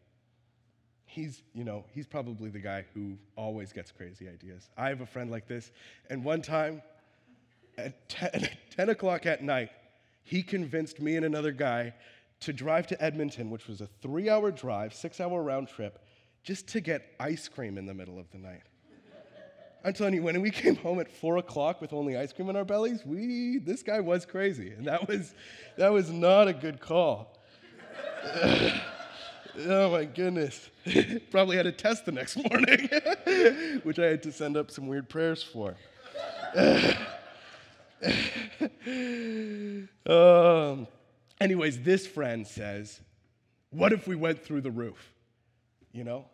He's, 1.12 1.43
you 1.55 1.64
know, 1.64 1.85
he's 1.93 2.07
probably 2.07 2.50
the 2.50 2.61
guy 2.61 2.85
who 2.95 3.19
always 3.35 3.73
gets 3.73 3.90
crazy 3.90 4.29
ideas. 4.29 4.69
I 4.76 4.90
have 4.90 5.00
a 5.00 5.07
friend 5.07 5.29
like 5.29 5.49
this, 5.49 5.73
and 6.09 6.25
one 6.25 6.40
time 6.40 6.83
at 7.76 8.09
10, 8.09 8.49
10 8.76 8.88
o'clock 8.90 9.26
at 9.26 9.43
night, 9.43 9.71
he 10.23 10.40
convinced 10.45 11.00
me 11.00 11.17
and 11.17 11.25
another 11.25 11.50
guy 11.50 11.95
to 12.40 12.52
drive 12.52 12.87
to 12.87 13.02
Edmonton, 13.02 13.50
which 13.50 13.67
was 13.67 13.81
a 13.81 13.88
three 14.00 14.31
hour 14.31 14.52
drive, 14.52 14.95
six 14.95 15.21
hour 15.21 15.43
round 15.43 15.67
trip, 15.67 15.99
just 16.45 16.69
to 16.69 16.81
get 16.81 17.02
ice 17.19 17.49
cream 17.49 17.76
in 17.76 17.87
the 17.87 17.95
middle 17.95 18.19
of 18.19 18.31
the 18.31 18.38
night. 18.38 18.62
I'm 19.85 19.93
telling 19.95 20.14
you, 20.14 20.23
when 20.23 20.40
we 20.40 20.50
came 20.52 20.76
home 20.76 21.00
at 21.00 21.11
four 21.11 21.38
o'clock 21.38 21.81
with 21.81 21.93
only 21.93 22.17
ice 22.17 22.33
cream 22.33 22.50
in 22.50 22.57
our 22.57 22.64
bellies, 22.64 23.05
we 23.05 23.59
this 23.59 23.83
guy 23.83 23.99
was 23.99 24.25
crazy, 24.25 24.71
and 24.71 24.87
that 24.87 25.09
was 25.09 25.35
that 25.76 25.93
was 25.93 26.09
not 26.11 26.47
a 26.47 26.52
good 26.52 26.79
call. 26.81 27.37
oh 29.59 29.90
my 29.90 30.04
goodness! 30.04 30.71
Probably 31.30 31.57
had 31.57 31.66
a 31.66 31.73
test 31.73 32.04
the 32.07 32.12
next 32.12 32.37
morning, 32.37 32.88
which 33.83 33.99
I 33.99 34.07
had 34.07 34.23
to 34.25 34.33
send 34.33 34.57
up 34.57 34.71
some 34.71 34.87
weird 34.87 35.09
prayers 35.09 35.42
for. 35.42 35.76
um, 40.07 40.87
anyways, 41.40 41.80
this 41.83 42.07
friend 42.07 42.47
says, 42.47 43.00
"What 43.71 43.92
if 43.92 44.07
we 44.07 44.16
went 44.16 44.45
through 44.45 44.62
the 44.62 44.71
roof?" 44.71 45.12
You 45.92 46.04
know, 46.04 46.26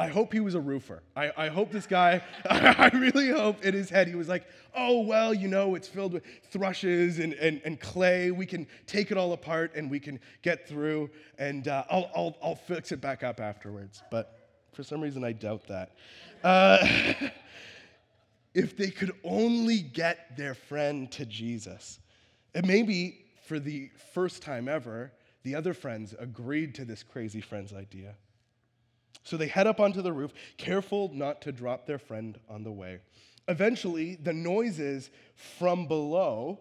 I 0.00 0.06
hope 0.06 0.32
he 0.32 0.40
was 0.40 0.54
a 0.54 0.60
roofer. 0.60 1.02
I, 1.14 1.30
I 1.36 1.48
hope 1.48 1.70
this 1.70 1.86
guy, 1.86 2.22
I 2.48 2.90
really 2.94 3.28
hope 3.28 3.62
in 3.62 3.74
his 3.74 3.90
head 3.90 4.08
he 4.08 4.14
was 4.14 4.28
like, 4.28 4.46
oh, 4.74 5.00
well, 5.00 5.34
you 5.34 5.46
know, 5.46 5.74
it's 5.74 5.88
filled 5.88 6.14
with 6.14 6.24
thrushes 6.50 7.18
and, 7.18 7.34
and, 7.34 7.60
and 7.66 7.78
clay. 7.78 8.30
We 8.30 8.46
can 8.46 8.66
take 8.86 9.10
it 9.10 9.18
all 9.18 9.34
apart 9.34 9.72
and 9.74 9.90
we 9.90 10.00
can 10.00 10.18
get 10.40 10.66
through, 10.66 11.10
and 11.38 11.68
uh, 11.68 11.84
I'll, 11.90 12.10
I'll, 12.16 12.36
I'll 12.42 12.54
fix 12.54 12.92
it 12.92 13.02
back 13.02 13.22
up 13.22 13.40
afterwards. 13.40 14.02
But 14.10 14.48
for 14.72 14.82
some 14.82 15.02
reason, 15.02 15.22
I 15.22 15.32
doubt 15.32 15.66
that. 15.68 15.90
Uh, 16.42 16.78
if 18.54 18.78
they 18.78 18.88
could 18.88 19.12
only 19.22 19.80
get 19.80 20.34
their 20.34 20.54
friend 20.54 21.12
to 21.12 21.26
Jesus, 21.26 21.98
and 22.54 22.66
maybe 22.66 23.26
for 23.46 23.60
the 23.60 23.90
first 24.14 24.40
time 24.40 24.66
ever, 24.66 25.12
the 25.42 25.54
other 25.54 25.74
friends 25.74 26.14
agreed 26.18 26.74
to 26.76 26.86
this 26.86 27.02
crazy 27.02 27.42
friend's 27.42 27.74
idea. 27.74 28.14
So 29.22 29.36
they 29.36 29.48
head 29.48 29.66
up 29.66 29.80
onto 29.80 30.02
the 30.02 30.12
roof, 30.12 30.32
careful 30.56 31.10
not 31.12 31.42
to 31.42 31.52
drop 31.52 31.86
their 31.86 31.98
friend 31.98 32.38
on 32.48 32.64
the 32.64 32.72
way. 32.72 33.00
Eventually, 33.48 34.16
the 34.16 34.32
noises 34.32 35.10
from 35.34 35.86
below 35.86 36.60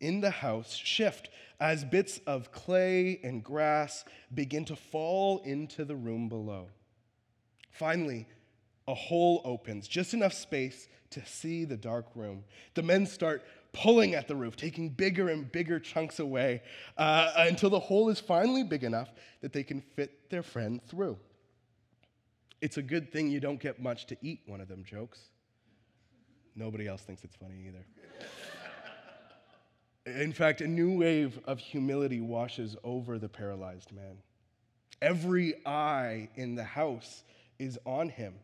in 0.00 0.20
the 0.20 0.30
house 0.30 0.74
shift 0.74 1.30
as 1.58 1.84
bits 1.84 2.20
of 2.26 2.52
clay 2.52 3.18
and 3.22 3.42
grass 3.42 4.04
begin 4.34 4.64
to 4.66 4.76
fall 4.76 5.40
into 5.44 5.84
the 5.84 5.96
room 5.96 6.28
below. 6.28 6.68
Finally, 7.70 8.26
a 8.88 8.94
hole 8.94 9.40
opens, 9.44 9.88
just 9.88 10.14
enough 10.14 10.32
space 10.32 10.88
to 11.10 11.24
see 11.24 11.64
the 11.64 11.76
dark 11.76 12.06
room. 12.14 12.44
The 12.74 12.82
men 12.82 13.06
start 13.06 13.44
pulling 13.72 14.14
at 14.14 14.28
the 14.28 14.36
roof, 14.36 14.56
taking 14.56 14.88
bigger 14.88 15.28
and 15.28 15.50
bigger 15.50 15.78
chunks 15.78 16.18
away 16.18 16.62
uh, 16.96 17.32
until 17.36 17.70
the 17.70 17.80
hole 17.80 18.08
is 18.08 18.20
finally 18.20 18.62
big 18.62 18.84
enough 18.84 19.10
that 19.40 19.52
they 19.52 19.62
can 19.62 19.80
fit 19.80 20.30
their 20.30 20.42
friend 20.42 20.80
through. 20.88 21.18
It's 22.60 22.76
a 22.78 22.82
good 22.82 23.12
thing 23.12 23.28
you 23.28 23.40
don't 23.40 23.60
get 23.60 23.80
much 23.80 24.06
to 24.06 24.16
eat, 24.22 24.40
one 24.46 24.60
of 24.60 24.68
them 24.68 24.84
jokes. 24.84 25.20
Nobody 26.54 26.86
else 26.86 27.02
thinks 27.02 27.22
it's 27.22 27.36
funny 27.36 27.66
either. 27.68 27.84
In 30.22 30.32
fact, 30.32 30.60
a 30.60 30.66
new 30.66 30.96
wave 30.98 31.38
of 31.44 31.58
humility 31.58 32.20
washes 32.20 32.76
over 32.84 33.18
the 33.18 33.28
paralyzed 33.28 33.92
man. 33.92 34.18
Every 35.02 35.54
eye 35.66 36.28
in 36.36 36.54
the 36.54 36.64
house 36.64 37.24
is 37.58 37.78
on 37.84 38.08
him. 38.08 38.34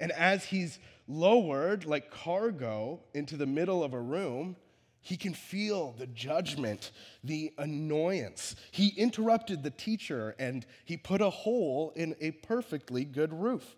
And 0.00 0.12
as 0.12 0.44
he's 0.44 0.78
lowered 1.08 1.84
like 1.86 2.10
cargo 2.10 3.00
into 3.14 3.36
the 3.36 3.46
middle 3.46 3.82
of 3.84 3.94
a 3.94 4.00
room, 4.00 4.56
He 5.02 5.16
can 5.16 5.34
feel 5.34 5.94
the 5.98 6.06
judgment, 6.06 6.92
the 7.24 7.52
annoyance. 7.58 8.54
He 8.70 8.88
interrupted 8.88 9.62
the 9.62 9.70
teacher 9.70 10.34
and 10.38 10.64
he 10.84 10.96
put 10.96 11.20
a 11.20 11.28
hole 11.28 11.92
in 11.96 12.14
a 12.20 12.30
perfectly 12.30 13.04
good 13.04 13.32
roof. 13.32 13.76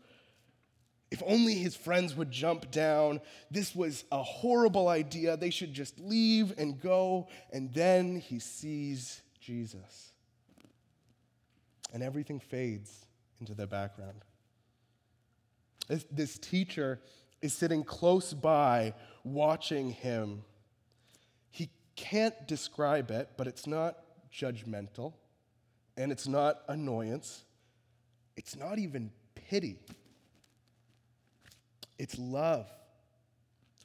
If 1.11 1.23
only 1.27 1.55
his 1.55 1.77
friends 1.77 2.15
would 2.15 2.31
jump 2.31 2.71
down. 2.71 3.21
This 3.51 3.75
was 3.75 4.05
a 4.11 4.23
horrible 4.23 4.89
idea. 4.89 5.37
They 5.37 5.51
should 5.51 5.73
just 5.73 5.99
leave 5.99 6.53
and 6.59 6.81
go. 6.81 7.29
And 7.53 7.73
then 7.73 8.17
he 8.17 8.39
sees 8.39 9.23
Jesus. 9.41 10.13
And 11.93 12.03
everything 12.03 12.41
fades 12.41 13.07
into 13.41 13.55
the 13.55 13.67
background. 13.67 14.23
This, 15.89 16.39
teacher 16.39 17.01
is 17.43 17.53
sitting 17.53 17.85
close 17.85 18.33
by, 18.33 18.95
watching 19.23 19.91
him. 19.91 20.43
Can't 21.97 22.35
describe 22.47 23.11
it, 23.11 23.31
but 23.37 23.47
it's 23.47 23.67
not 23.67 23.99
judgmental, 24.33 25.15
and 25.97 26.11
it's 26.11 26.27
not 26.27 26.63
annoyance, 26.69 27.45
it's 28.37 28.57
not 28.57 28.79
even 28.79 29.11
pity. 29.35 29.79
It's 31.99 32.19
love 32.19 32.67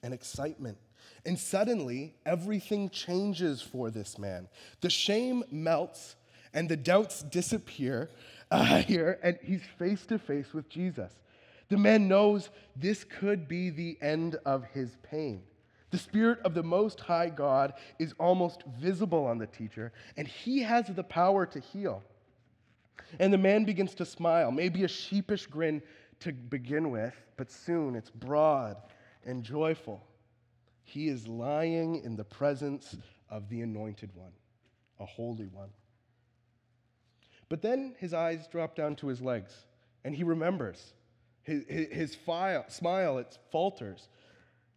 and 0.02 0.14
excitement. 0.14 0.78
And 1.26 1.38
suddenly, 1.38 2.16
everything 2.26 2.90
changes 2.90 3.62
for 3.62 3.92
this 3.92 4.18
man. 4.18 4.48
The 4.82 4.90
shame 4.90 5.44
melts 5.52 6.16
and 6.54 6.68
the 6.68 6.78
doubts 6.78 7.22
disappear 7.24 8.10
uh, 8.52 8.82
here, 8.82 9.20
and 9.22 9.38
he's 9.44 9.62
face 9.78 10.06
to 10.08 10.18
face 10.18 10.54
with 10.54 10.70
Jesus. 10.70 11.14
The 11.70 11.78
man 11.78 12.08
knows 12.08 12.50
this 12.76 13.04
could 13.04 13.48
be 13.48 13.70
the 13.70 13.98
end 14.02 14.38
of 14.44 14.64
his 14.74 14.98
pain. 15.04 15.44
The 15.92 15.98
Spirit 15.98 16.40
of 16.44 16.54
the 16.54 16.64
Most 16.64 17.00
High 17.00 17.30
God 17.30 17.74
is 17.98 18.14
almost 18.20 18.64
visible 18.80 19.26
on 19.26 19.38
the 19.38 19.48
teacher, 19.48 19.92
and 20.18 20.28
he 20.28 20.62
has 20.62 20.88
the 20.88 21.04
power 21.04 21.46
to 21.48 21.60
heal. 21.60 22.04
And 23.20 23.34
the 23.34 23.38
man 23.38 23.66
begins 23.66 23.96
to 23.96 24.06
smile, 24.06 24.52
maybe 24.52 24.84
a 24.84 24.88
sheepish 24.88 25.48
grin 25.48 25.82
to 26.20 26.32
begin 26.32 26.92
with, 26.92 27.16
but 27.38 27.52
soon 27.52 27.96
it's 27.96 28.12
broad 28.12 28.78
and 29.26 29.44
joyful. 29.44 30.06
He 30.84 31.08
is 31.08 31.28
lying 31.28 32.04
in 32.04 32.16
the 32.16 32.24
presence 32.24 32.98
of 33.30 33.50
the 33.50 33.62
Anointed 33.62 34.12
One, 34.14 34.32
a 35.00 35.06
Holy 35.06 35.48
One. 35.48 35.70
But 37.48 37.64
then 37.64 37.96
his 37.98 38.14
eyes 38.14 38.48
drop 38.48 38.76
down 38.76 38.96
to 38.98 39.08
his 39.08 39.22
legs, 39.22 39.54
and 40.04 40.14
he 40.14 40.24
remembers. 40.24 40.94
His, 41.42 41.64
his, 41.68 42.16
file, 42.16 42.66
smile, 42.68 43.18
it 43.18 43.40
falters 43.52 44.08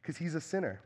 because 0.01 0.17
he's 0.17 0.35
a 0.35 0.41
sinner. 0.41 0.81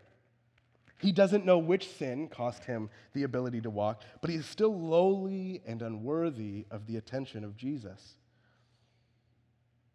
He 0.99 1.12
doesn't 1.12 1.45
know 1.45 1.59
which 1.59 1.88
sin 1.91 2.29
cost 2.29 2.65
him 2.65 2.88
the 3.12 3.25
ability 3.25 3.61
to 3.62 3.71
walk, 3.71 4.03
but 4.21 4.31
he 4.31 4.37
is 4.37 4.47
still 4.47 4.79
lowly 4.79 5.62
and 5.67 5.83
unworthy 5.83 6.67
of 6.71 6.87
the 6.87 6.97
attention 6.97 7.45
of 7.45 7.57
Jesus. 7.57 8.15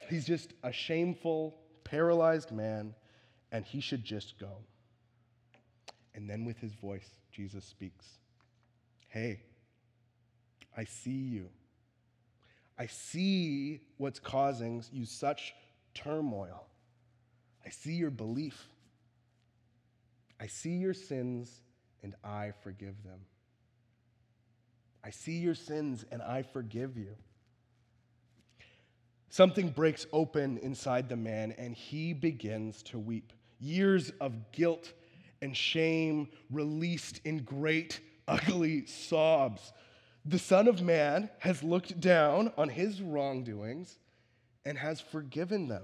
He's 0.09 0.25
just 0.25 0.53
a 0.63 0.71
shameful, 0.71 1.57
paralyzed 1.83 2.51
man, 2.51 2.93
and 3.51 3.65
he 3.65 3.81
should 3.81 4.03
just 4.03 4.37
go. 4.39 4.57
And 6.13 6.29
then 6.29 6.45
with 6.45 6.59
his 6.59 6.73
voice, 6.73 7.09
Jesus 7.31 7.65
speaks 7.65 8.05
Hey, 9.07 9.41
I 10.75 10.85
see 10.85 11.11
you. 11.11 11.49
I 12.77 12.87
see 12.87 13.81
what's 13.97 14.19
causing 14.19 14.83
you 14.91 15.05
such 15.05 15.53
turmoil. 15.93 16.65
I 17.65 17.69
see 17.69 17.93
your 17.93 18.09
belief. 18.09 18.67
I 20.41 20.47
see 20.47 20.71
your 20.71 20.95
sins 20.95 21.61
and 22.01 22.15
I 22.23 22.51
forgive 22.63 23.03
them. 23.03 23.19
I 25.03 25.11
see 25.11 25.37
your 25.37 25.53
sins 25.53 26.03
and 26.11 26.19
I 26.19 26.41
forgive 26.41 26.97
you. 26.97 27.15
Something 29.29 29.69
breaks 29.69 30.07
open 30.11 30.57
inside 30.57 31.09
the 31.09 31.15
man 31.15 31.53
and 31.59 31.75
he 31.75 32.13
begins 32.13 32.81
to 32.83 32.97
weep. 32.97 33.33
Years 33.59 34.11
of 34.19 34.51
guilt 34.51 34.93
and 35.43 35.55
shame 35.55 36.27
released 36.49 37.21
in 37.23 37.43
great, 37.43 37.99
ugly 38.27 38.87
sobs. 38.87 39.73
The 40.25 40.39
Son 40.39 40.67
of 40.67 40.81
Man 40.81 41.29
has 41.39 41.61
looked 41.61 41.99
down 41.99 42.51
on 42.57 42.69
his 42.69 42.99
wrongdoings 42.99 43.99
and 44.65 44.75
has 44.75 45.01
forgiven 45.01 45.67
them. 45.67 45.83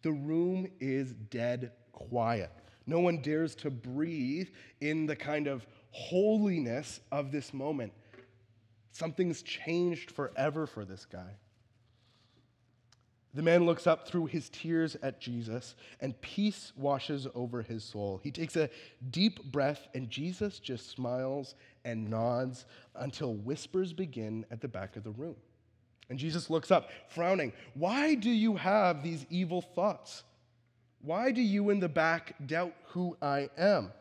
The 0.00 0.12
room 0.12 0.66
is 0.80 1.12
dead 1.12 1.72
quiet. 1.92 2.50
No 2.88 3.00
one 3.00 3.20
dares 3.20 3.54
to 3.56 3.70
breathe 3.70 4.48
in 4.80 5.04
the 5.04 5.14
kind 5.14 5.46
of 5.46 5.66
holiness 5.90 7.00
of 7.12 7.30
this 7.30 7.52
moment. 7.52 7.92
Something's 8.92 9.42
changed 9.42 10.10
forever 10.10 10.66
for 10.66 10.86
this 10.86 11.04
guy. 11.04 11.36
The 13.34 13.42
man 13.42 13.66
looks 13.66 13.86
up 13.86 14.08
through 14.08 14.26
his 14.26 14.48
tears 14.48 14.96
at 15.02 15.20
Jesus, 15.20 15.76
and 16.00 16.18
peace 16.22 16.72
washes 16.76 17.28
over 17.34 17.60
his 17.60 17.84
soul. 17.84 18.22
He 18.24 18.30
takes 18.30 18.56
a 18.56 18.70
deep 19.10 19.52
breath, 19.52 19.86
and 19.94 20.08
Jesus 20.08 20.58
just 20.58 20.90
smiles 20.90 21.56
and 21.84 22.08
nods 22.08 22.64
until 22.94 23.34
whispers 23.34 23.92
begin 23.92 24.46
at 24.50 24.62
the 24.62 24.66
back 24.66 24.96
of 24.96 25.04
the 25.04 25.10
room. 25.10 25.36
And 26.08 26.18
Jesus 26.18 26.48
looks 26.48 26.70
up, 26.70 26.88
frowning. 27.10 27.52
Why 27.74 28.14
do 28.14 28.30
you 28.30 28.56
have 28.56 29.02
these 29.02 29.26
evil 29.28 29.60
thoughts? 29.60 30.24
Why 31.02 31.30
do 31.30 31.40
you 31.40 31.70
in 31.70 31.80
the 31.80 31.88
back 31.88 32.34
doubt 32.46 32.74
who 32.88 33.16
I 33.22 33.50
am? 33.56 33.92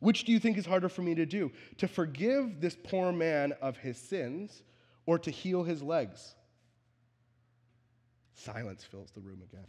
Which 0.00 0.24
do 0.24 0.32
you 0.32 0.38
think 0.38 0.56
is 0.56 0.66
harder 0.66 0.88
for 0.88 1.02
me 1.02 1.14
to 1.16 1.26
do? 1.26 1.50
To 1.78 1.88
forgive 1.88 2.60
this 2.60 2.76
poor 2.76 3.12
man 3.12 3.52
of 3.60 3.76
his 3.76 3.98
sins 3.98 4.62
or 5.06 5.18
to 5.18 5.30
heal 5.30 5.64
his 5.64 5.82
legs? 5.82 6.34
Silence 8.34 8.84
fills 8.84 9.10
the 9.10 9.20
room 9.20 9.42
again. 9.42 9.66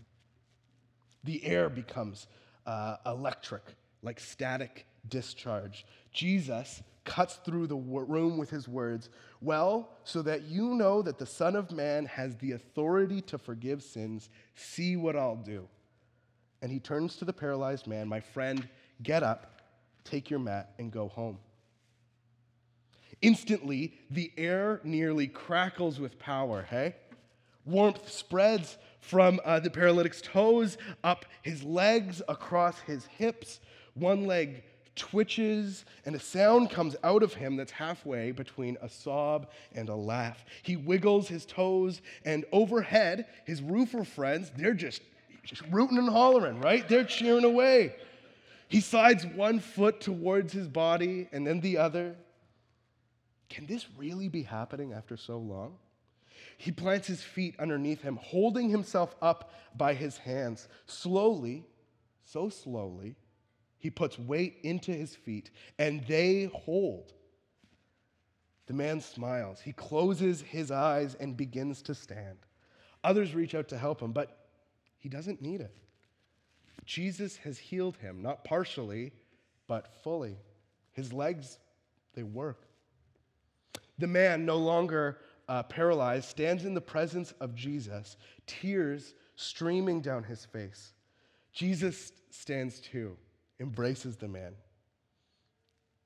The 1.23 1.43
air 1.45 1.69
becomes 1.69 2.27
uh, 2.65 2.97
electric, 3.05 3.63
like 4.03 4.19
static 4.19 4.85
discharge. 5.07 5.85
Jesus 6.13 6.83
cuts 7.03 7.39
through 7.43 7.65
the 7.65 7.75
room 7.75 8.37
with 8.37 8.51
his 8.51 8.67
words, 8.67 9.09
Well, 9.41 9.89
so 10.03 10.21
that 10.21 10.43
you 10.43 10.75
know 10.75 11.01
that 11.01 11.17
the 11.17 11.25
Son 11.25 11.55
of 11.55 11.71
Man 11.71 12.05
has 12.05 12.35
the 12.37 12.51
authority 12.51 13.21
to 13.21 13.39
forgive 13.39 13.81
sins, 13.81 14.29
see 14.53 14.95
what 14.95 15.15
I'll 15.15 15.35
do. 15.35 15.67
And 16.61 16.71
he 16.71 16.79
turns 16.79 17.15
to 17.17 17.25
the 17.25 17.33
paralyzed 17.33 17.87
man, 17.87 18.07
My 18.07 18.19
friend, 18.19 18.67
get 19.01 19.23
up, 19.23 19.61
take 20.03 20.29
your 20.29 20.39
mat, 20.39 20.73
and 20.77 20.91
go 20.91 21.07
home. 21.07 21.37
Instantly, 23.21 23.93
the 24.09 24.31
air 24.37 24.79
nearly 24.83 25.27
crackles 25.27 25.99
with 25.99 26.19
power, 26.19 26.65
hey? 26.69 26.95
Warmth 27.65 28.09
spreads 28.09 28.77
from 28.99 29.39
uh, 29.45 29.59
the 29.59 29.69
paralytic's 29.69 30.21
toes 30.21 30.77
up 31.03 31.25
his 31.41 31.63
legs, 31.63 32.21
across 32.27 32.79
his 32.81 33.05
hips. 33.05 33.59
One 33.93 34.25
leg 34.25 34.63
twitches, 34.95 35.85
and 36.05 36.15
a 36.15 36.19
sound 36.19 36.69
comes 36.69 36.95
out 37.03 37.23
of 37.23 37.33
him 37.33 37.55
that's 37.55 37.71
halfway 37.71 38.31
between 38.31 38.77
a 38.81 38.89
sob 38.89 39.47
and 39.73 39.89
a 39.89 39.95
laugh. 39.95 40.43
He 40.61 40.75
wiggles 40.75 41.27
his 41.27 41.45
toes, 41.45 42.01
and 42.25 42.45
overhead, 42.51 43.25
his 43.45 43.61
roofer 43.61 44.03
friends, 44.03 44.51
they're 44.55 44.73
just, 44.73 45.01
rooting 45.69 45.97
and 45.97 46.09
hollering, 46.09 46.59
right? 46.61 46.87
They're 46.87 47.03
cheering 47.03 47.43
away. 47.43 47.95
He 48.67 48.81
slides 48.81 49.25
one 49.25 49.59
foot 49.59 49.99
towards 49.99 50.53
his 50.53 50.67
body 50.67 51.27
and 51.31 51.45
then 51.45 51.59
the 51.59 51.77
other. 51.77 52.15
Can 53.49 53.65
this 53.65 53.87
really 53.97 54.29
be 54.29 54.43
happening 54.43 54.93
after 54.93 55.17
so 55.17 55.37
long? 55.37 55.77
He 56.57 56.71
plants 56.71 57.07
his 57.07 57.23
feet 57.23 57.55
underneath 57.57 58.01
him, 58.01 58.17
holding 58.21 58.69
himself 58.69 59.15
up 59.21 59.51
by 59.75 59.93
his 59.93 60.17
hands. 60.17 60.67
Slowly, 60.85 61.65
so 62.25 62.49
slowly, 62.49 63.15
he 63.77 63.89
puts 63.89 64.19
weight 64.19 64.57
into 64.63 64.91
his 64.91 65.15
feet, 65.15 65.51
and 65.79 66.05
they 66.05 66.51
hold. 66.53 67.13
The 68.67 68.73
man 68.73 69.01
smiles. 69.01 69.61
He 69.61 69.71
closes 69.71 70.41
his 70.41 70.69
eyes 70.69 71.15
and 71.15 71.35
begins 71.35 71.81
to 71.83 71.95
stand. 71.95 72.37
Others 73.03 73.33
reach 73.33 73.55
out 73.55 73.69
to 73.69 73.77
help 73.77 74.01
him, 74.01 74.11
but 74.11 74.38
he 74.99 75.09
doesn't 75.09 75.41
need 75.41 75.61
it. 75.61 75.75
Jesus 76.85 77.37
has 77.37 77.57
healed 77.57 77.97
him, 77.97 78.21
not 78.21 78.43
partially, 78.43 79.11
but 79.67 79.87
fully. 80.03 80.37
His 80.91 81.13
legs, 81.13 81.59
they 82.13 82.23
work. 82.23 82.67
The 83.97 84.07
man, 84.07 84.45
no 84.45 84.57
longer 84.57 85.19
uh, 85.47 85.63
paralyzed, 85.63 86.29
stands 86.29 86.65
in 86.65 86.73
the 86.73 86.81
presence 86.81 87.33
of 87.39 87.55
Jesus, 87.55 88.17
tears 88.47 89.13
streaming 89.35 90.01
down 90.01 90.23
his 90.23 90.45
face. 90.45 90.93
Jesus 91.53 92.11
stands 92.29 92.79
too, 92.79 93.15
embraces 93.59 94.15
the 94.15 94.27
man. 94.27 94.53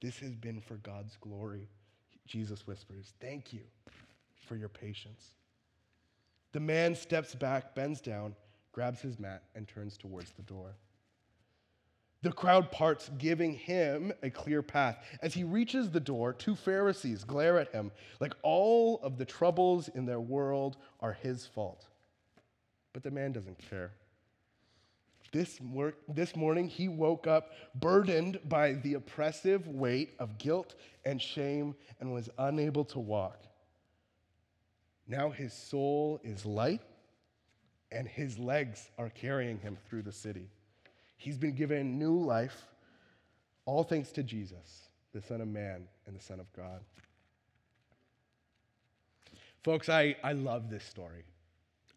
This 0.01 0.19
has 0.19 0.35
been 0.35 0.59
for 0.59 0.75
God's 0.75 1.15
glory, 1.21 1.69
Jesus 2.25 2.67
whispers. 2.67 3.13
Thank 3.21 3.53
you 3.53 3.61
for 4.47 4.55
your 4.55 4.69
patience. 4.69 5.29
The 6.51 6.59
man 6.59 6.95
steps 6.95 7.33
back, 7.33 7.73
bends 7.73 8.01
down, 8.01 8.35
grabs 8.73 8.99
his 8.99 9.17
mat, 9.19 9.43
and 9.55 9.67
turns 9.67 9.97
towards 9.97 10.31
the 10.31 10.41
door. 10.41 10.75
The 12.23 12.31
crowd 12.31 12.71
parts, 12.71 13.09
giving 13.17 13.53
him 13.53 14.13
a 14.23 14.29
clear 14.29 14.61
path. 14.61 14.97
As 15.21 15.33
he 15.33 15.43
reaches 15.43 15.89
the 15.89 15.99
door, 15.99 16.33
two 16.33 16.55
Pharisees 16.55 17.23
glare 17.23 17.59
at 17.59 17.71
him 17.71 17.91
like 18.19 18.33
all 18.41 18.99
of 19.03 19.17
the 19.17 19.25
troubles 19.25 19.89
in 19.89 20.05
their 20.05 20.21
world 20.21 20.77
are 21.01 21.13
his 21.13 21.45
fault. 21.45 21.85
But 22.93 23.03
the 23.03 23.11
man 23.11 23.33
doesn't 23.33 23.59
care. 23.69 23.91
This, 25.33 25.59
mor- 25.61 25.95
this 26.07 26.35
morning, 26.35 26.67
he 26.67 26.87
woke 26.87 27.27
up 27.27 27.51
burdened 27.75 28.39
by 28.45 28.73
the 28.73 28.93
oppressive 28.93 29.67
weight 29.67 30.13
of 30.19 30.37
guilt 30.37 30.75
and 31.03 31.21
shame 31.21 31.75
and 31.99 32.13
was 32.13 32.29
unable 32.37 32.85
to 32.85 32.99
walk. 32.99 33.43
Now 35.07 35.29
his 35.29 35.51
soul 35.51 36.21
is 36.23 36.45
light, 36.45 36.81
and 37.93 38.07
his 38.07 38.39
legs 38.39 38.89
are 38.97 39.09
carrying 39.09 39.59
him 39.59 39.77
through 39.87 40.01
the 40.01 40.11
city. 40.11 40.49
He's 41.17 41.37
been 41.37 41.55
given 41.55 41.97
new 41.97 42.17
life, 42.17 42.65
all 43.65 43.83
thanks 43.83 44.11
to 44.13 44.23
Jesus, 44.23 44.89
the 45.13 45.21
Son 45.21 45.39
of 45.41 45.47
Man 45.47 45.87
and 46.07 46.15
the 46.15 46.21
Son 46.21 46.39
of 46.39 46.51
God. 46.53 46.81
Folks, 49.63 49.87
I, 49.87 50.17
I 50.23 50.33
love 50.33 50.69
this 50.69 50.83
story. 50.83 51.23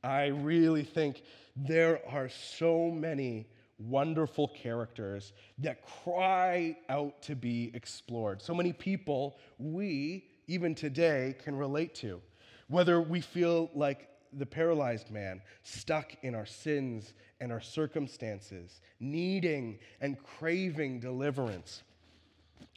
I 0.04 0.26
really 0.26 0.84
think 0.84 1.22
there 1.56 2.00
are 2.08 2.28
so 2.28 2.90
many 2.90 3.48
wonderful 3.78 4.48
characters 4.48 5.32
that 5.58 5.84
cry 5.84 6.76
out 6.88 7.20
to 7.22 7.34
be 7.34 7.72
explored. 7.74 8.40
So 8.40 8.54
many 8.54 8.72
people 8.72 9.38
we, 9.58 10.28
even 10.46 10.74
today, 10.74 11.34
can 11.42 11.56
relate 11.56 11.94
to. 11.96 12.20
Whether 12.68 13.00
we 13.00 13.20
feel 13.20 13.70
like 13.74 14.08
the 14.32 14.46
paralyzed 14.46 15.10
man, 15.10 15.42
stuck 15.62 16.12
in 16.22 16.34
our 16.34 16.46
sins 16.46 17.14
and 17.40 17.52
our 17.52 17.60
circumstances, 17.60 18.80
needing 19.00 19.78
and 20.00 20.22
craving 20.22 21.00
deliverance, 21.00 21.82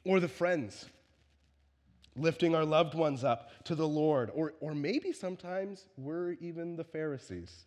or 0.05 0.19
the 0.19 0.27
friends 0.27 0.85
lifting 2.15 2.55
our 2.55 2.65
loved 2.65 2.93
ones 2.93 3.23
up 3.23 3.49
to 3.65 3.75
the 3.75 3.87
Lord, 3.87 4.31
or, 4.33 4.53
or 4.59 4.75
maybe 4.75 5.11
sometimes 5.11 5.85
we're 5.97 6.33
even 6.33 6.75
the 6.75 6.83
Pharisees, 6.83 7.65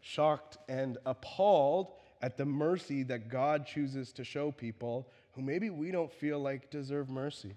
shocked 0.00 0.58
and 0.68 0.98
appalled 1.06 1.92
at 2.22 2.36
the 2.36 2.44
mercy 2.44 3.02
that 3.04 3.28
God 3.28 3.66
chooses 3.66 4.12
to 4.12 4.24
show 4.24 4.50
people 4.50 5.08
who 5.32 5.42
maybe 5.42 5.70
we 5.70 5.90
don't 5.90 6.12
feel 6.12 6.38
like 6.38 6.70
deserve 6.70 7.08
mercy. 7.08 7.54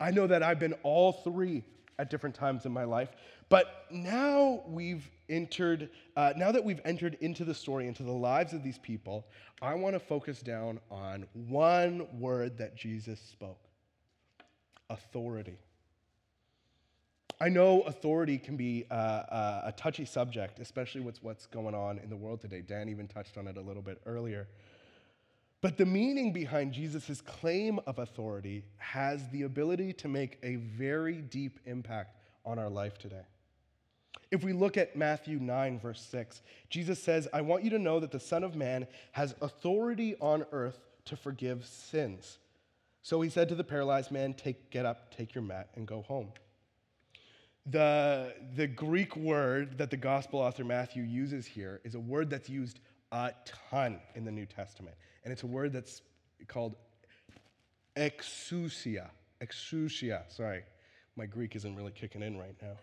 I 0.00 0.10
know 0.10 0.26
that 0.26 0.42
I've 0.42 0.58
been 0.58 0.74
all 0.82 1.12
three 1.12 1.64
at 1.98 2.10
different 2.10 2.34
times 2.34 2.64
in 2.66 2.72
my 2.72 2.84
life, 2.84 3.10
but 3.48 3.86
now 3.90 4.62
we've 4.66 5.08
entered, 5.28 5.90
uh, 6.16 6.32
now 6.36 6.52
that 6.52 6.64
we've 6.64 6.80
entered 6.84 7.16
into 7.20 7.44
the 7.44 7.54
story, 7.54 7.86
into 7.86 8.02
the 8.02 8.12
lives 8.12 8.52
of 8.52 8.62
these 8.62 8.78
people, 8.78 9.26
I 9.60 9.74
want 9.74 9.94
to 9.94 10.00
focus 10.00 10.40
down 10.40 10.80
on 10.90 11.26
one 11.32 12.06
word 12.18 12.58
that 12.58 12.76
Jesus 12.76 13.20
spoke 13.20 13.68
authority. 14.90 15.58
I 17.40 17.48
know 17.48 17.82
authority 17.82 18.36
can 18.36 18.56
be 18.56 18.84
uh, 18.90 18.94
uh, 18.94 19.62
a 19.66 19.72
touchy 19.72 20.04
subject, 20.04 20.58
especially 20.58 21.02
with 21.02 21.22
what's 21.22 21.46
going 21.46 21.74
on 21.74 21.98
in 21.98 22.10
the 22.10 22.16
world 22.16 22.40
today. 22.40 22.62
Dan 22.62 22.88
even 22.88 23.06
touched 23.06 23.38
on 23.38 23.46
it 23.46 23.56
a 23.56 23.60
little 23.60 23.82
bit 23.82 24.00
earlier. 24.06 24.48
But 25.60 25.76
the 25.76 25.86
meaning 25.86 26.32
behind 26.32 26.72
Jesus' 26.72 27.20
claim 27.20 27.80
of 27.86 27.98
authority 27.98 28.64
has 28.76 29.28
the 29.30 29.42
ability 29.42 29.92
to 29.94 30.08
make 30.08 30.38
a 30.42 30.56
very 30.56 31.16
deep 31.16 31.58
impact 31.66 32.16
on 32.44 32.58
our 32.58 32.68
life 32.68 32.96
today. 32.98 33.24
If 34.30 34.44
we 34.44 34.52
look 34.52 34.76
at 34.76 34.94
Matthew 34.94 35.38
9, 35.38 35.80
verse 35.80 36.06
6, 36.10 36.42
Jesus 36.70 37.02
says, 37.02 37.26
I 37.32 37.40
want 37.40 37.64
you 37.64 37.70
to 37.70 37.78
know 37.78 37.98
that 37.98 38.12
the 38.12 38.20
Son 38.20 38.44
of 38.44 38.54
Man 38.54 38.86
has 39.12 39.34
authority 39.40 40.16
on 40.20 40.44
earth 40.52 40.78
to 41.06 41.16
forgive 41.16 41.64
sins. 41.66 42.38
So 43.02 43.20
he 43.20 43.30
said 43.30 43.48
to 43.48 43.54
the 43.54 43.64
paralyzed 43.64 44.10
man, 44.10 44.34
take, 44.34 44.70
Get 44.70 44.84
up, 44.84 45.14
take 45.16 45.34
your 45.34 45.42
mat, 45.42 45.70
and 45.74 45.86
go 45.86 46.02
home. 46.02 46.28
The, 47.66 48.34
the 48.54 48.66
Greek 48.66 49.16
word 49.16 49.78
that 49.78 49.90
the 49.90 49.96
gospel 49.96 50.40
author 50.40 50.64
Matthew 50.64 51.02
uses 51.02 51.46
here 51.46 51.80
is 51.84 51.94
a 51.94 52.00
word 52.00 52.30
that's 52.30 52.48
used 52.48 52.80
a 53.12 53.32
ton 53.70 54.00
in 54.14 54.24
the 54.24 54.30
New 54.30 54.46
Testament. 54.46 54.96
And 55.28 55.32
it's 55.34 55.42
a 55.42 55.46
word 55.46 55.74
that's 55.74 56.00
called 56.46 56.74
exousia. 57.98 59.10
Exousia, 59.42 60.22
sorry. 60.34 60.62
My 61.16 61.26
Greek 61.26 61.54
isn't 61.54 61.76
really 61.76 61.92
kicking 61.92 62.22
in 62.22 62.38
right 62.38 62.54
now. 62.62 62.78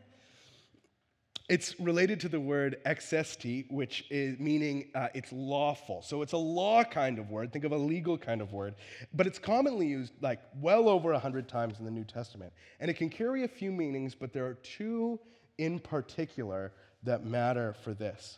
It's 1.49 1.79
related 1.79 2.19
to 2.19 2.29
the 2.29 2.39
word 2.39 2.77
exesti, 2.85 3.65
which 3.71 4.05
is 4.11 4.37
meaning 4.37 4.91
uh, 4.93 5.07
it's 5.15 5.31
lawful. 5.31 6.03
So 6.03 6.21
it's 6.21 6.33
a 6.33 6.37
law 6.37 6.83
kind 6.83 7.17
of 7.17 7.31
word. 7.31 7.51
Think 7.51 7.65
of 7.65 7.71
a 7.71 7.77
legal 7.77 8.15
kind 8.15 8.41
of 8.41 8.53
word. 8.53 8.75
But 9.11 9.25
it's 9.25 9.39
commonly 9.39 9.87
used 9.87 10.13
like 10.21 10.39
well 10.61 10.87
over 10.87 11.13
a 11.13 11.19
hundred 11.19 11.47
times 11.47 11.79
in 11.79 11.85
the 11.85 11.89
New 11.89 12.05
Testament. 12.05 12.53
And 12.79 12.91
it 12.91 12.93
can 12.93 13.09
carry 13.09 13.43
a 13.43 13.47
few 13.47 13.71
meanings, 13.71 14.13
but 14.13 14.33
there 14.33 14.45
are 14.45 14.53
two 14.53 15.19
in 15.57 15.79
particular 15.79 16.73
that 17.01 17.25
matter 17.25 17.73
for 17.83 17.95
this. 17.95 18.37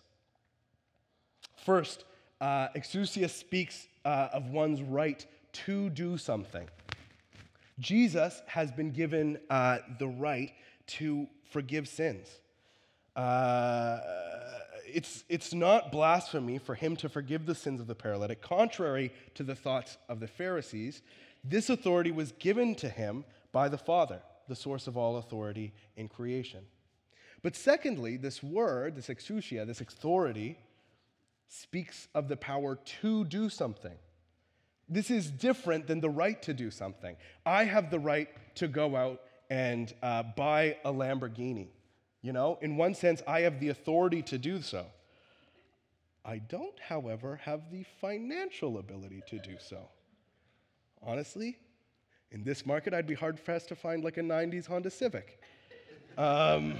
First, 1.57 2.05
uh, 2.41 2.69
exousia 2.75 3.29
speaks 3.29 3.87
uh, 4.05 4.29
of 4.33 4.49
one's 4.51 4.81
right 4.81 5.25
to 5.53 5.89
do 5.89 6.17
something. 6.17 6.67
Jesus 7.79 8.41
has 8.47 8.71
been 8.71 8.91
given 8.91 9.39
uh, 9.49 9.79
the 9.99 10.07
right 10.07 10.51
to 10.87 11.27
forgive 11.51 11.87
sins. 11.87 12.27
Uh, 13.15 13.99
it's, 14.85 15.23
it's 15.29 15.53
not 15.53 15.91
blasphemy 15.91 16.57
for 16.57 16.75
him 16.75 16.95
to 16.97 17.09
forgive 17.09 17.45
the 17.45 17.55
sins 17.55 17.81
of 17.81 17.87
the 17.87 17.95
paralytic. 17.95 18.41
Contrary 18.41 19.11
to 19.35 19.43
the 19.43 19.55
thoughts 19.55 19.97
of 20.07 20.19
the 20.19 20.27
Pharisees, 20.27 21.01
this 21.43 21.69
authority 21.69 22.11
was 22.11 22.31
given 22.33 22.75
to 22.75 22.89
him 22.89 23.25
by 23.51 23.69
the 23.69 23.77
Father, 23.77 24.21
the 24.47 24.55
source 24.55 24.87
of 24.87 24.97
all 24.97 25.17
authority 25.17 25.73
in 25.95 26.07
creation. 26.07 26.61
But 27.43 27.55
secondly, 27.55 28.17
this 28.17 28.41
word, 28.41 28.95
this 28.95 29.07
exousia, 29.07 29.65
this 29.65 29.81
authority, 29.81 30.57
speaks 31.47 32.07
of 32.13 32.27
the 32.27 32.37
power 32.37 32.77
to 33.01 33.25
do 33.25 33.49
something. 33.49 33.97
This 34.89 35.11
is 35.11 35.29
different 35.29 35.87
than 35.87 35.99
the 35.99 36.09
right 36.09 36.41
to 36.43 36.53
do 36.53 36.71
something. 36.71 37.15
I 37.45 37.65
have 37.65 37.91
the 37.91 37.99
right 37.99 38.29
to 38.55 38.67
go 38.67 38.95
out 38.95 39.21
and 39.49 39.93
uh, 40.01 40.23
buy 40.35 40.77
a 40.85 40.91
Lamborghini. 40.91 41.67
You 42.21 42.33
know, 42.33 42.57
in 42.61 42.77
one 42.77 42.93
sense, 42.93 43.21
I 43.27 43.41
have 43.41 43.59
the 43.59 43.69
authority 43.69 44.21
to 44.23 44.37
do 44.37 44.61
so. 44.61 44.85
I 46.25 46.39
don't, 46.39 46.77
however, 46.79 47.39
have 47.43 47.71
the 47.71 47.85
financial 48.01 48.79
ability 48.79 49.23
to 49.29 49.39
do 49.39 49.55
so. 49.59 49.87
Honestly, 51.01 51.57
in 52.31 52.43
this 52.43 52.65
market, 52.65 52.93
I'd 52.93 53.07
be 53.07 53.13
hard 53.13 53.43
pressed 53.43 53.69
to 53.69 53.75
find 53.75 54.03
like 54.03 54.17
a 54.17 54.21
90s 54.21 54.67
Honda 54.67 54.89
Civic. 54.89 55.41
Um, 56.17 56.75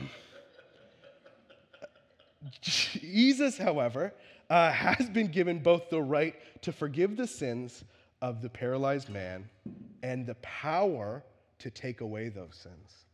Jesus, 2.61 3.57
however, 3.57 4.13
uh, 4.49 4.71
has 4.97 5.09
been 5.09 5.27
given 5.27 5.59
both 5.59 5.89
the 5.89 6.01
right 6.01 6.35
to 6.61 6.71
forgive 6.71 7.17
the 7.17 7.27
sins 7.27 7.83
of 8.21 8.41
the 8.41 8.49
paralyzed 8.49 9.09
man 9.09 9.49
and 10.03 10.25
the 10.25 10.35
power 10.35 11.23
to 11.59 11.69
take 11.69 12.01
away 12.01 12.29
those 12.29 12.55
sins. 12.55 13.05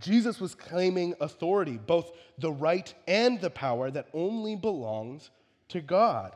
Jesus 0.00 0.40
was 0.40 0.54
claiming 0.54 1.14
authority, 1.20 1.78
both 1.78 2.12
the 2.38 2.50
right 2.50 2.92
and 3.06 3.40
the 3.40 3.50
power 3.50 3.90
that 3.90 4.08
only 4.12 4.56
belongs 4.56 5.30
to 5.68 5.80
God. 5.80 6.34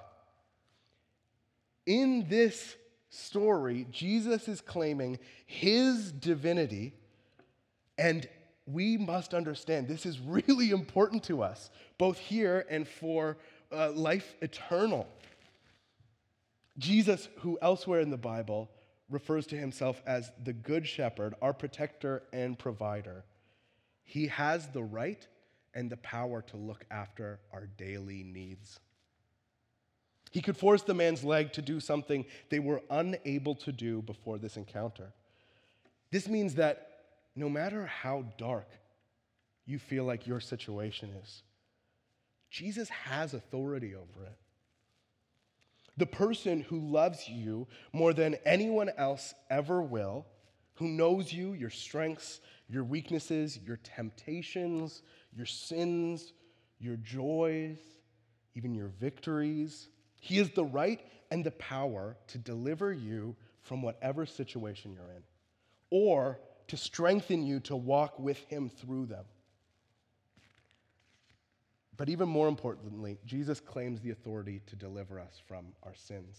In 1.85 2.26
this 2.28 2.76
story, 3.11 3.87
Jesus 3.90 4.48
is 4.48 4.61
claiming 4.61 5.18
his 5.46 6.12
divinity, 6.12 6.94
and 7.98 8.28
we 8.66 8.96
must 8.96 9.35
understand 9.35 9.88
this 9.88 10.06
is 10.06 10.20
really 10.20 10.70
important 10.70 11.24
to 11.24 11.42
us, 11.42 11.70
both 11.98 12.18
here 12.18 12.66
and 12.70 12.87
for 12.87 13.37
uh, 13.72 13.92
life 13.92 14.35
eternal. 14.40 15.07
Jesus, 16.79 17.29
who 17.38 17.59
elsewhere 17.62 18.00
in 18.00 18.11
the 18.11 18.16
Bible 18.16 18.70
refers 19.09 19.46
to 19.46 19.57
himself 19.57 20.02
as 20.07 20.31
the 20.42 20.52
Good 20.52 20.87
Shepherd, 20.87 21.35
our 21.40 21.52
protector 21.52 22.22
and 22.33 22.59
provider, 22.59 23.24
he 24.02 24.26
has 24.29 24.68
the 24.68 24.83
right 24.83 25.26
and 25.74 25.90
the 25.90 25.96
power 25.98 26.42
to 26.42 26.57
look 26.57 26.85
after 26.90 27.40
our 27.52 27.66
daily 27.66 28.22
needs. 28.22 28.81
He 30.31 30.42
could 30.42 30.57
force 30.57 30.83
the 30.83 30.94
man's 30.94 31.24
leg 31.24 31.52
to 31.55 31.62
do 31.62 31.81
something 31.81 32.24
they 32.50 32.59
were 32.59 32.83
unable 32.90 33.55
to 33.57 33.72
do 33.72 34.02
before 34.02 34.38
this 34.38 34.57
encounter. 34.57 35.12
This 36.11 36.29
means 36.29 36.55
that 36.55 36.88
no 37.35 37.48
matter 37.48 37.87
how 37.87 38.24
dark 38.38 38.68
you 39.66 39.79
feel 39.79 40.05
like 40.05 40.26
your 40.26 40.40
situation 40.40 41.11
is, 41.22 41.42
Jesus 42.50 42.88
has 42.88 43.35
authority 43.35 43.94
over 43.94 44.26
it. 44.26 44.37
The 45.96 46.06
person 46.06 46.61
who 46.61 46.78
loves 46.78 47.28
you 47.28 47.66
more 47.92 48.12
than 48.12 48.37
anyone 48.44 48.90
else 48.96 49.35
ever 49.48 49.80
will, 49.80 50.26
who 50.74 50.88
knows 50.88 51.32
you, 51.32 51.54
your 51.54 51.70
strengths, 51.70 52.40
your 52.68 52.85
weaknesses, 52.85 53.59
your 53.59 53.78
temptations, 53.78 55.02
your 55.35 55.46
sins, 55.46 56.32
your 56.78 56.96
joys, 56.96 57.78
even 58.54 58.74
your 58.74 58.88
victories. 59.00 59.88
He 60.20 60.38
is 60.38 60.50
the 60.50 60.64
right 60.64 61.00
and 61.30 61.44
the 61.44 61.52
power 61.52 62.16
to 62.28 62.38
deliver 62.38 62.92
you 62.92 63.35
from 63.62 63.82
whatever 63.82 64.26
situation 64.26 64.92
you're 64.92 65.16
in, 65.16 65.22
or 65.90 66.38
to 66.68 66.76
strengthen 66.76 67.44
you 67.44 67.61
to 67.61 67.76
walk 67.76 68.18
with 68.18 68.38
Him 68.44 68.70
through 68.70 69.06
them. 69.06 69.24
But 71.96 72.09
even 72.09 72.28
more 72.28 72.48
importantly, 72.48 73.18
Jesus 73.24 73.61
claims 73.61 74.00
the 74.00 74.11
authority 74.11 74.61
to 74.66 74.76
deliver 74.76 75.18
us 75.18 75.40
from 75.46 75.66
our 75.82 75.94
sins. 75.94 76.38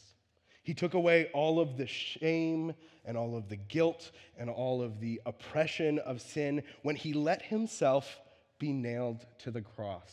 He 0.64 0.74
took 0.74 0.94
away 0.94 1.30
all 1.34 1.60
of 1.60 1.78
the 1.78 1.88
shame 1.88 2.74
and 3.06 3.18
all 3.18 3.38
of 3.38 3.48
the 3.48 3.56
guilt 3.56 4.12
and 4.38 4.50
all 4.50 4.82
of 4.82 5.00
the 5.00 5.22
oppression 5.26 5.98
of 6.00 6.22
sin 6.22 6.62
when 6.84 6.96
he 6.96 7.14
let 7.14 7.42
himself 7.42 8.20
be 8.60 8.74
nailed 8.74 9.26
to 9.40 9.52
the 9.52 9.62
cross, 9.62 10.12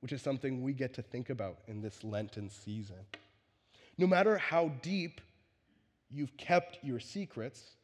which 0.00 0.12
is 0.12 0.20
something 0.20 0.62
we 0.62 0.74
get 0.74 0.92
to 0.94 1.02
think 1.02 1.30
about 1.30 1.58
in 1.66 1.80
this 1.80 2.04
Lenten 2.04 2.50
season. 2.50 2.98
No 3.96 4.06
matter 4.06 4.36
how 4.36 4.68
deep 4.82 5.20
you've 6.10 6.36
kept 6.36 6.78
your 6.82 7.00
secrets, 7.00 7.76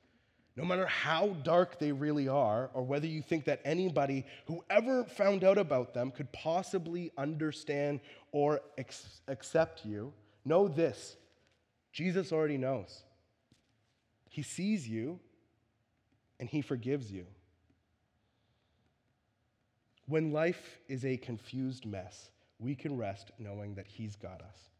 no 0.56 0.64
matter 0.64 0.86
how 0.86 1.36
dark 1.42 1.78
they 1.78 1.92
really 1.92 2.28
are, 2.28 2.70
or 2.72 2.82
whether 2.82 3.06
you 3.06 3.20
think 3.20 3.44
that 3.44 3.60
anybody 3.64 4.24
who 4.46 4.64
ever 4.70 5.04
found 5.04 5.44
out 5.44 5.58
about 5.58 5.92
them 5.92 6.10
could 6.10 6.32
possibly 6.32 7.12
understand 7.18 8.00
or 8.32 8.62
ex- 8.78 9.20
accept 9.28 9.84
you, 9.84 10.12
know 10.46 10.66
this 10.66 11.16
Jesus 11.92 12.32
already 12.32 12.56
knows. 12.56 13.02
He 14.30 14.42
sees 14.42 14.88
you 14.88 15.18
and 16.40 16.48
he 16.48 16.62
forgives 16.62 17.10
you. 17.10 17.26
When 20.06 20.32
life 20.32 20.78
is 20.88 21.04
a 21.04 21.16
confused 21.16 21.84
mess, 21.84 22.30
we 22.58 22.74
can 22.74 22.96
rest 22.96 23.30
knowing 23.38 23.74
that 23.74 23.86
he's 23.86 24.14
got 24.16 24.40
us. 24.40 24.70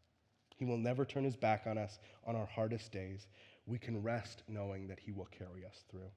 He 0.55 0.65
will 0.65 0.77
never 0.77 1.05
turn 1.05 1.23
his 1.23 1.35
back 1.35 1.63
on 1.67 1.77
us 1.77 1.99
on 2.25 2.35
our 2.35 2.45
hardest 2.45 2.91
days 2.91 3.27
we 3.67 3.77
can 3.77 4.01
rest 4.01 4.43
knowing 4.47 4.87
that 4.87 4.99
He 4.99 5.11
will 5.11 5.27
carry 5.37 5.65
us 5.65 5.83
through. 5.91 6.09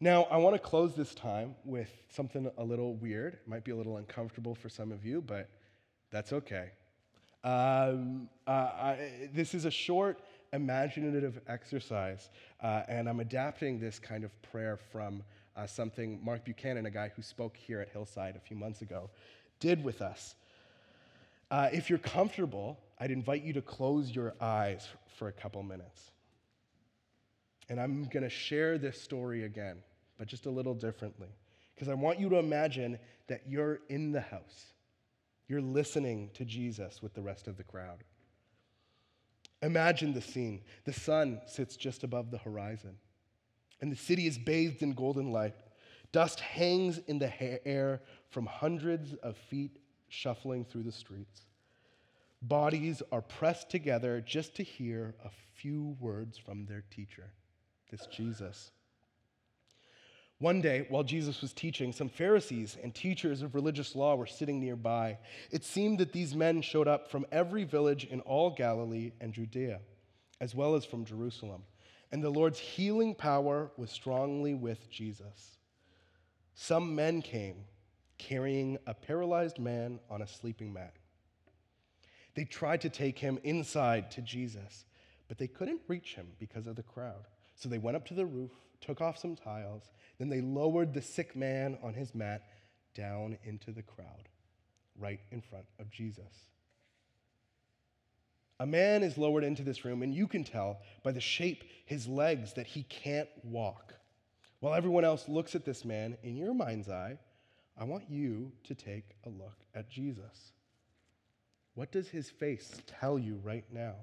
Now, 0.00 0.24
I 0.30 0.36
want 0.36 0.54
to 0.54 0.60
close 0.60 0.94
this 0.94 1.12
time 1.12 1.56
with 1.64 1.90
something 2.10 2.48
a 2.56 2.62
little 2.62 2.94
weird. 2.94 3.34
It 3.34 3.48
might 3.48 3.64
be 3.64 3.72
a 3.72 3.76
little 3.76 3.96
uncomfortable 3.96 4.54
for 4.54 4.68
some 4.68 4.92
of 4.92 5.04
you, 5.04 5.20
but 5.20 5.48
that's 6.12 6.32
okay. 6.32 6.70
Um, 7.42 8.28
uh, 8.46 8.50
I, 8.50 9.28
this 9.34 9.54
is 9.54 9.64
a 9.64 9.70
short, 9.70 10.20
imaginative 10.52 11.40
exercise, 11.48 12.30
uh, 12.62 12.82
and 12.86 13.08
I'm 13.08 13.18
adapting 13.18 13.80
this 13.80 13.98
kind 13.98 14.22
of 14.22 14.42
prayer 14.42 14.76
from 14.76 15.24
uh, 15.56 15.66
something 15.66 16.20
Mark 16.24 16.44
Buchanan, 16.44 16.86
a 16.86 16.90
guy 16.90 17.10
who 17.16 17.22
spoke 17.22 17.56
here 17.56 17.80
at 17.80 17.88
Hillside 17.88 18.36
a 18.36 18.40
few 18.40 18.56
months 18.56 18.82
ago, 18.82 19.10
did 19.58 19.82
with 19.82 20.00
us. 20.00 20.36
Uh, 21.50 21.70
if 21.72 21.90
you're 21.90 21.98
comfortable, 21.98 22.78
I'd 23.00 23.10
invite 23.10 23.42
you 23.42 23.52
to 23.54 23.62
close 23.62 24.14
your 24.14 24.34
eyes 24.40 24.86
for 25.16 25.28
a 25.28 25.32
couple 25.32 25.62
minutes. 25.62 26.10
And 27.68 27.80
I'm 27.80 28.04
going 28.04 28.22
to 28.22 28.30
share 28.30 28.78
this 28.78 29.00
story 29.00 29.44
again, 29.44 29.78
but 30.18 30.26
just 30.26 30.46
a 30.46 30.50
little 30.50 30.74
differently. 30.74 31.28
Because 31.74 31.88
I 31.88 31.94
want 31.94 32.18
you 32.18 32.28
to 32.30 32.36
imagine 32.36 32.98
that 33.28 33.42
you're 33.46 33.80
in 33.88 34.10
the 34.10 34.20
house. 34.20 34.72
You're 35.46 35.60
listening 35.60 36.30
to 36.34 36.44
Jesus 36.44 37.00
with 37.02 37.14
the 37.14 37.22
rest 37.22 37.46
of 37.46 37.56
the 37.56 37.64
crowd. 37.64 38.04
Imagine 39.62 40.12
the 40.12 40.20
scene. 40.20 40.62
The 40.84 40.92
sun 40.92 41.40
sits 41.46 41.76
just 41.76 42.04
above 42.04 42.30
the 42.30 42.38
horizon, 42.38 42.96
and 43.80 43.90
the 43.90 43.96
city 43.96 44.26
is 44.26 44.38
bathed 44.38 44.82
in 44.82 44.92
golden 44.92 45.32
light. 45.32 45.54
Dust 46.12 46.40
hangs 46.40 46.98
in 47.06 47.18
the 47.18 47.66
air 47.66 48.02
from 48.30 48.46
hundreds 48.46 49.14
of 49.14 49.36
feet 49.36 49.78
shuffling 50.08 50.64
through 50.64 50.84
the 50.84 50.92
streets. 50.92 51.42
Bodies 52.40 53.02
are 53.10 53.22
pressed 53.22 53.68
together 53.68 54.20
just 54.20 54.54
to 54.56 54.62
hear 54.62 55.14
a 55.24 55.30
few 55.56 55.96
words 55.98 56.38
from 56.38 56.66
their 56.66 56.84
teacher, 56.90 57.32
this 57.90 58.06
Jesus. 58.06 58.70
One 60.40 60.60
day, 60.60 60.86
while 60.88 61.02
Jesus 61.02 61.40
was 61.40 61.52
teaching, 61.52 61.92
some 61.92 62.08
Pharisees 62.08 62.76
and 62.80 62.94
teachers 62.94 63.42
of 63.42 63.56
religious 63.56 63.96
law 63.96 64.14
were 64.14 64.26
sitting 64.26 64.60
nearby. 64.60 65.18
It 65.50 65.64
seemed 65.64 65.98
that 65.98 66.12
these 66.12 66.36
men 66.36 66.62
showed 66.62 66.86
up 66.86 67.10
from 67.10 67.26
every 67.32 67.64
village 67.64 68.04
in 68.04 68.20
all 68.20 68.50
Galilee 68.50 69.10
and 69.20 69.32
Judea, 69.32 69.80
as 70.40 70.54
well 70.54 70.76
as 70.76 70.84
from 70.84 71.04
Jerusalem. 71.04 71.64
And 72.12 72.22
the 72.22 72.30
Lord's 72.30 72.60
healing 72.60 73.16
power 73.16 73.72
was 73.76 73.90
strongly 73.90 74.54
with 74.54 74.88
Jesus. 74.88 75.58
Some 76.54 76.94
men 76.94 77.20
came 77.20 77.64
carrying 78.16 78.78
a 78.86 78.94
paralyzed 78.94 79.58
man 79.58 79.98
on 80.08 80.22
a 80.22 80.26
sleeping 80.26 80.72
mat. 80.72 80.94
They 82.38 82.44
tried 82.44 82.82
to 82.82 82.88
take 82.88 83.18
him 83.18 83.40
inside 83.42 84.12
to 84.12 84.22
Jesus, 84.22 84.84
but 85.26 85.38
they 85.38 85.48
couldn't 85.48 85.80
reach 85.88 86.14
him 86.14 86.28
because 86.38 86.68
of 86.68 86.76
the 86.76 86.84
crowd. 86.84 87.26
So 87.56 87.68
they 87.68 87.78
went 87.78 87.96
up 87.96 88.06
to 88.06 88.14
the 88.14 88.26
roof, 88.26 88.52
took 88.80 89.00
off 89.00 89.18
some 89.18 89.34
tiles, 89.34 89.90
then 90.20 90.28
they 90.28 90.40
lowered 90.40 90.94
the 90.94 91.02
sick 91.02 91.34
man 91.34 91.76
on 91.82 91.94
his 91.94 92.14
mat 92.14 92.42
down 92.94 93.36
into 93.42 93.72
the 93.72 93.82
crowd, 93.82 94.28
right 94.96 95.18
in 95.32 95.40
front 95.40 95.64
of 95.80 95.90
Jesus. 95.90 96.46
A 98.60 98.66
man 98.66 99.02
is 99.02 99.18
lowered 99.18 99.42
into 99.42 99.64
this 99.64 99.84
room, 99.84 100.04
and 100.04 100.14
you 100.14 100.28
can 100.28 100.44
tell 100.44 100.78
by 101.02 101.10
the 101.10 101.20
shape 101.20 101.64
his 101.86 102.06
legs 102.06 102.52
that 102.52 102.68
he 102.68 102.84
can't 102.84 103.30
walk. 103.42 103.94
While 104.60 104.74
everyone 104.74 105.04
else 105.04 105.28
looks 105.28 105.56
at 105.56 105.64
this 105.64 105.84
man, 105.84 106.16
in 106.22 106.36
your 106.36 106.54
mind's 106.54 106.88
eye, 106.88 107.18
I 107.76 107.82
want 107.82 108.08
you 108.08 108.52
to 108.62 108.76
take 108.76 109.16
a 109.26 109.28
look 109.28 109.56
at 109.74 109.90
Jesus. 109.90 110.52
What 111.78 111.92
does 111.92 112.08
his 112.08 112.28
face 112.28 112.72
tell 112.88 113.20
you 113.20 113.40
right 113.44 113.64
now? 113.72 113.94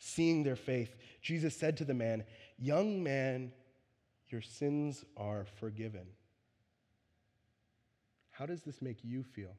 Seeing 0.00 0.42
their 0.42 0.56
faith, 0.56 0.92
Jesus 1.22 1.56
said 1.56 1.76
to 1.76 1.84
the 1.84 1.94
man, 1.94 2.24
Young 2.58 3.00
man, 3.00 3.52
your 4.28 4.40
sins 4.40 5.04
are 5.16 5.46
forgiven. 5.60 6.04
How 8.32 8.44
does 8.44 8.62
this 8.62 8.82
make 8.82 9.04
you 9.04 9.22
feel? 9.22 9.54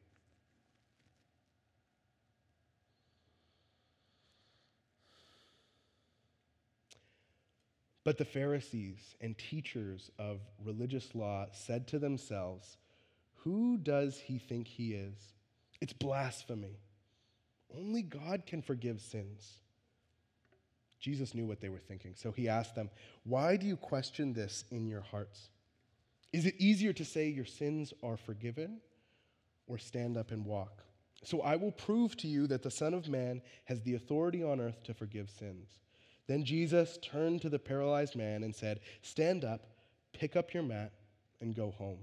But 8.03 8.17
the 8.17 8.25
Pharisees 8.25 9.15
and 9.21 9.37
teachers 9.37 10.11
of 10.19 10.41
religious 10.63 11.15
law 11.15 11.47
said 11.53 11.87
to 11.87 11.99
themselves, 11.99 12.77
Who 13.43 13.77
does 13.77 14.19
he 14.19 14.39
think 14.39 14.67
he 14.67 14.93
is? 14.93 15.15
It's 15.79 15.93
blasphemy. 15.93 16.79
Only 17.75 18.01
God 18.01 18.45
can 18.45 18.61
forgive 18.61 19.01
sins. 19.01 19.59
Jesus 20.99 21.33
knew 21.33 21.45
what 21.45 21.59
they 21.59 21.69
were 21.69 21.79
thinking, 21.79 22.13
so 22.15 22.31
he 22.31 22.47
asked 22.47 22.75
them, 22.75 22.89
Why 23.23 23.57
do 23.57 23.65
you 23.65 23.75
question 23.75 24.33
this 24.33 24.63
in 24.71 24.87
your 24.87 25.01
hearts? 25.01 25.49
Is 26.31 26.45
it 26.45 26.55
easier 26.57 26.93
to 26.93 27.05
say 27.05 27.27
your 27.27 27.45
sins 27.45 27.93
are 28.01 28.17
forgiven 28.17 28.79
or 29.67 29.77
stand 29.77 30.17
up 30.17 30.31
and 30.31 30.45
walk? 30.45 30.83
So 31.23 31.41
I 31.41 31.55
will 31.55 31.71
prove 31.71 32.17
to 32.17 32.27
you 32.27 32.47
that 32.47 32.63
the 32.63 32.71
Son 32.71 32.93
of 32.93 33.07
Man 33.07 33.41
has 33.65 33.81
the 33.81 33.95
authority 33.95 34.43
on 34.43 34.59
earth 34.59 34.83
to 34.83 34.93
forgive 34.93 35.29
sins. 35.29 35.69
Then 36.27 36.45
Jesus 36.45 36.97
turned 37.01 37.41
to 37.41 37.49
the 37.49 37.59
paralyzed 37.59 38.15
man 38.15 38.43
and 38.43 38.55
said, 38.55 38.79
Stand 39.01 39.43
up, 39.43 39.67
pick 40.13 40.35
up 40.35 40.53
your 40.53 40.63
mat, 40.63 40.91
and 41.41 41.55
go 41.55 41.71
home. 41.71 41.99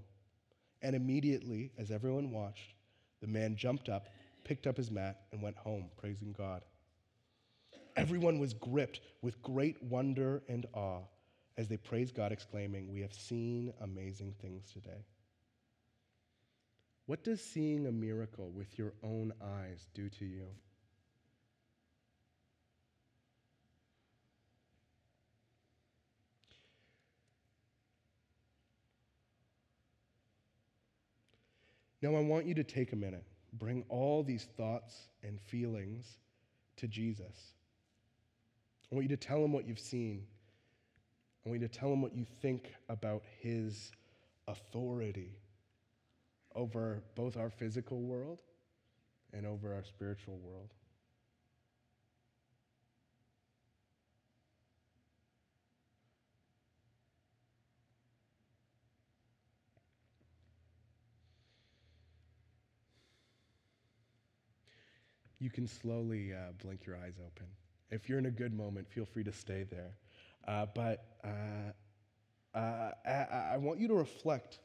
And 0.83 0.95
immediately, 0.95 1.73
as 1.79 1.91
everyone 1.91 2.31
watched, 2.31 2.75
the 3.21 3.27
man 3.27 3.57
jumped 3.57 3.89
up, 3.89 4.09
picked 4.45 4.67
up 4.67 4.77
his 4.77 4.91
mat, 4.91 5.23
and 5.33 5.43
went 5.43 5.57
home, 5.57 5.91
praising 5.99 6.35
God. 6.37 6.63
Everyone 7.97 8.39
was 8.39 8.55
gripped 8.55 9.01
with 9.23 9.43
great 9.43 9.83
wonder 9.83 10.43
and 10.49 10.67
awe 10.73 11.01
as 11.57 11.69
they 11.69 11.77
praised 11.77 12.15
God, 12.15 12.33
exclaiming, 12.33 12.91
We 12.91 13.01
have 13.01 13.13
seen 13.13 13.73
amazing 13.83 14.35
things 14.41 14.71
today. 14.73 15.05
What 17.07 17.25
does 17.25 17.43
seeing 17.43 17.87
a 17.87 17.93
miracle 17.93 18.51
with 18.51 18.79
your 18.79 18.93
own 19.03 19.33
eyes 19.43 19.89
do 19.95 20.09
to 20.09 20.25
you? 20.25 20.47
Now, 32.03 32.17
I 32.17 32.21
want 32.21 32.47
you 32.47 32.55
to 32.55 32.65
take 32.65 32.93
a 32.93 32.97
minute, 32.97 33.25
bring 33.53 33.85
all 33.89 34.23
these 34.23 34.47
thoughts 34.57 35.09
and 35.23 35.41
feelings 35.41 36.19
to 36.77 36.89
Jesus. 36.89 37.55
I 38.91 38.95
want 38.95 39.09
you 39.09 39.17
to 39.17 39.23
tell 39.23 39.45
him 39.45 39.53
what 39.53 39.67
you've 39.67 39.79
seen. 39.79 40.25
I 41.45 41.49
want 41.49 41.61
you 41.61 41.69
to 41.69 41.79
tell 41.79 41.93
him 41.93 42.03
what 42.03 42.15
you 42.15 42.27
think 42.41 42.73
about 42.89 43.23
his 43.41 43.93
authority 44.49 45.39
over 46.55 47.03
both 47.15 47.37
our 47.37 47.51
physical 47.51 48.01
world 48.01 48.41
and 49.33 49.47
over 49.47 49.75
our 49.75 49.85
spiritual 49.85 50.39
world. 50.39 50.71
You 65.41 65.51
can 65.51 65.67
slowly 65.67 66.33
uh, 66.33 66.53
blink 66.63 66.87
your 66.87 66.97
eyes 66.97 67.15
open. 67.19 67.47
If 67.91 68.09
you're 68.09 68.19
in 68.19 68.27
a 68.27 68.31
good 68.31 68.55
moment, 68.55 68.87
feel 68.89 69.05
free 69.05 69.25
to 69.25 69.33
stay 69.33 69.65
there. 69.65 69.97
Uh, 70.47 70.67
but 70.75 71.05
uh, 71.25 72.59
uh 72.59 72.91
I, 73.07 73.55
I 73.55 73.57
want 73.57 73.81
you 73.81 73.89
to 73.89 73.95
reflect 73.95 74.59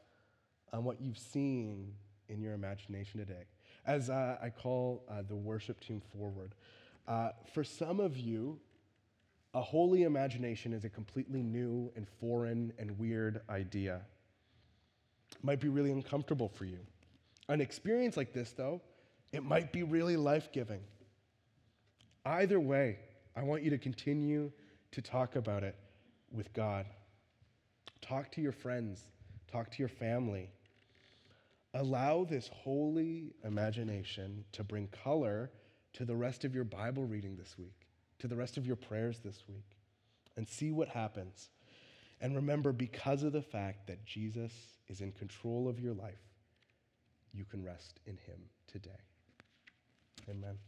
on 0.72 0.84
what 0.84 1.00
you've 1.00 1.18
seen 1.18 1.92
in 2.28 2.40
your 2.40 2.54
imagination 2.54 3.18
today. 3.20 3.44
As 3.86 4.10
uh, 4.10 4.36
I 4.42 4.50
call 4.50 5.04
uh, 5.08 5.22
the 5.26 5.36
worship 5.36 5.80
team 5.80 6.02
forward, 6.12 6.54
for 7.52 7.62
some 7.64 8.00
of 8.00 8.16
you, 8.16 8.58
a 9.54 9.62
holy 9.62 10.02
imagination 10.02 10.72
is 10.72 10.84
a 10.84 10.88
completely 10.90 11.42
new 11.42 11.90
and 11.96 12.06
foreign 12.20 12.72
and 12.78 12.98
weird 12.98 13.40
idea. 13.48 14.02
It 15.30 15.44
might 15.44 15.60
be 15.60 15.68
really 15.68 15.92
uncomfortable 15.92 16.48
for 16.48 16.64
you. 16.64 16.80
An 17.48 17.60
experience 17.60 18.16
like 18.16 18.32
this, 18.32 18.50
though, 18.52 18.82
it 19.36 19.44
might 19.44 19.70
be 19.70 19.82
really 19.82 20.16
life 20.16 20.50
giving. 20.50 20.80
Either 22.24 22.58
way, 22.58 22.98
I 23.36 23.42
want 23.42 23.62
you 23.62 23.68
to 23.68 23.76
continue 23.76 24.50
to 24.92 25.02
talk 25.02 25.36
about 25.36 25.62
it 25.62 25.76
with 26.32 26.54
God. 26.54 26.86
Talk 28.00 28.32
to 28.32 28.40
your 28.40 28.52
friends, 28.52 29.02
talk 29.52 29.70
to 29.72 29.78
your 29.78 29.90
family. 29.90 30.48
Allow 31.74 32.24
this 32.24 32.48
holy 32.48 33.34
imagination 33.44 34.42
to 34.52 34.64
bring 34.64 34.88
color 34.88 35.50
to 35.92 36.06
the 36.06 36.16
rest 36.16 36.46
of 36.46 36.54
your 36.54 36.64
Bible 36.64 37.04
reading 37.04 37.36
this 37.36 37.58
week, 37.58 37.86
to 38.20 38.28
the 38.28 38.36
rest 38.36 38.56
of 38.56 38.66
your 38.66 38.76
prayers 38.76 39.18
this 39.22 39.42
week, 39.46 39.76
and 40.38 40.48
see 40.48 40.70
what 40.70 40.88
happens. 40.88 41.50
And 42.22 42.34
remember, 42.34 42.72
because 42.72 43.22
of 43.22 43.34
the 43.34 43.42
fact 43.42 43.86
that 43.88 44.06
Jesus 44.06 44.52
is 44.88 45.02
in 45.02 45.12
control 45.12 45.68
of 45.68 45.78
your 45.78 45.92
life, 45.92 46.24
you 47.34 47.44
can 47.44 47.62
rest 47.62 48.00
in 48.06 48.16
Him 48.16 48.38
today. 48.66 48.92
Amen. 50.28 50.58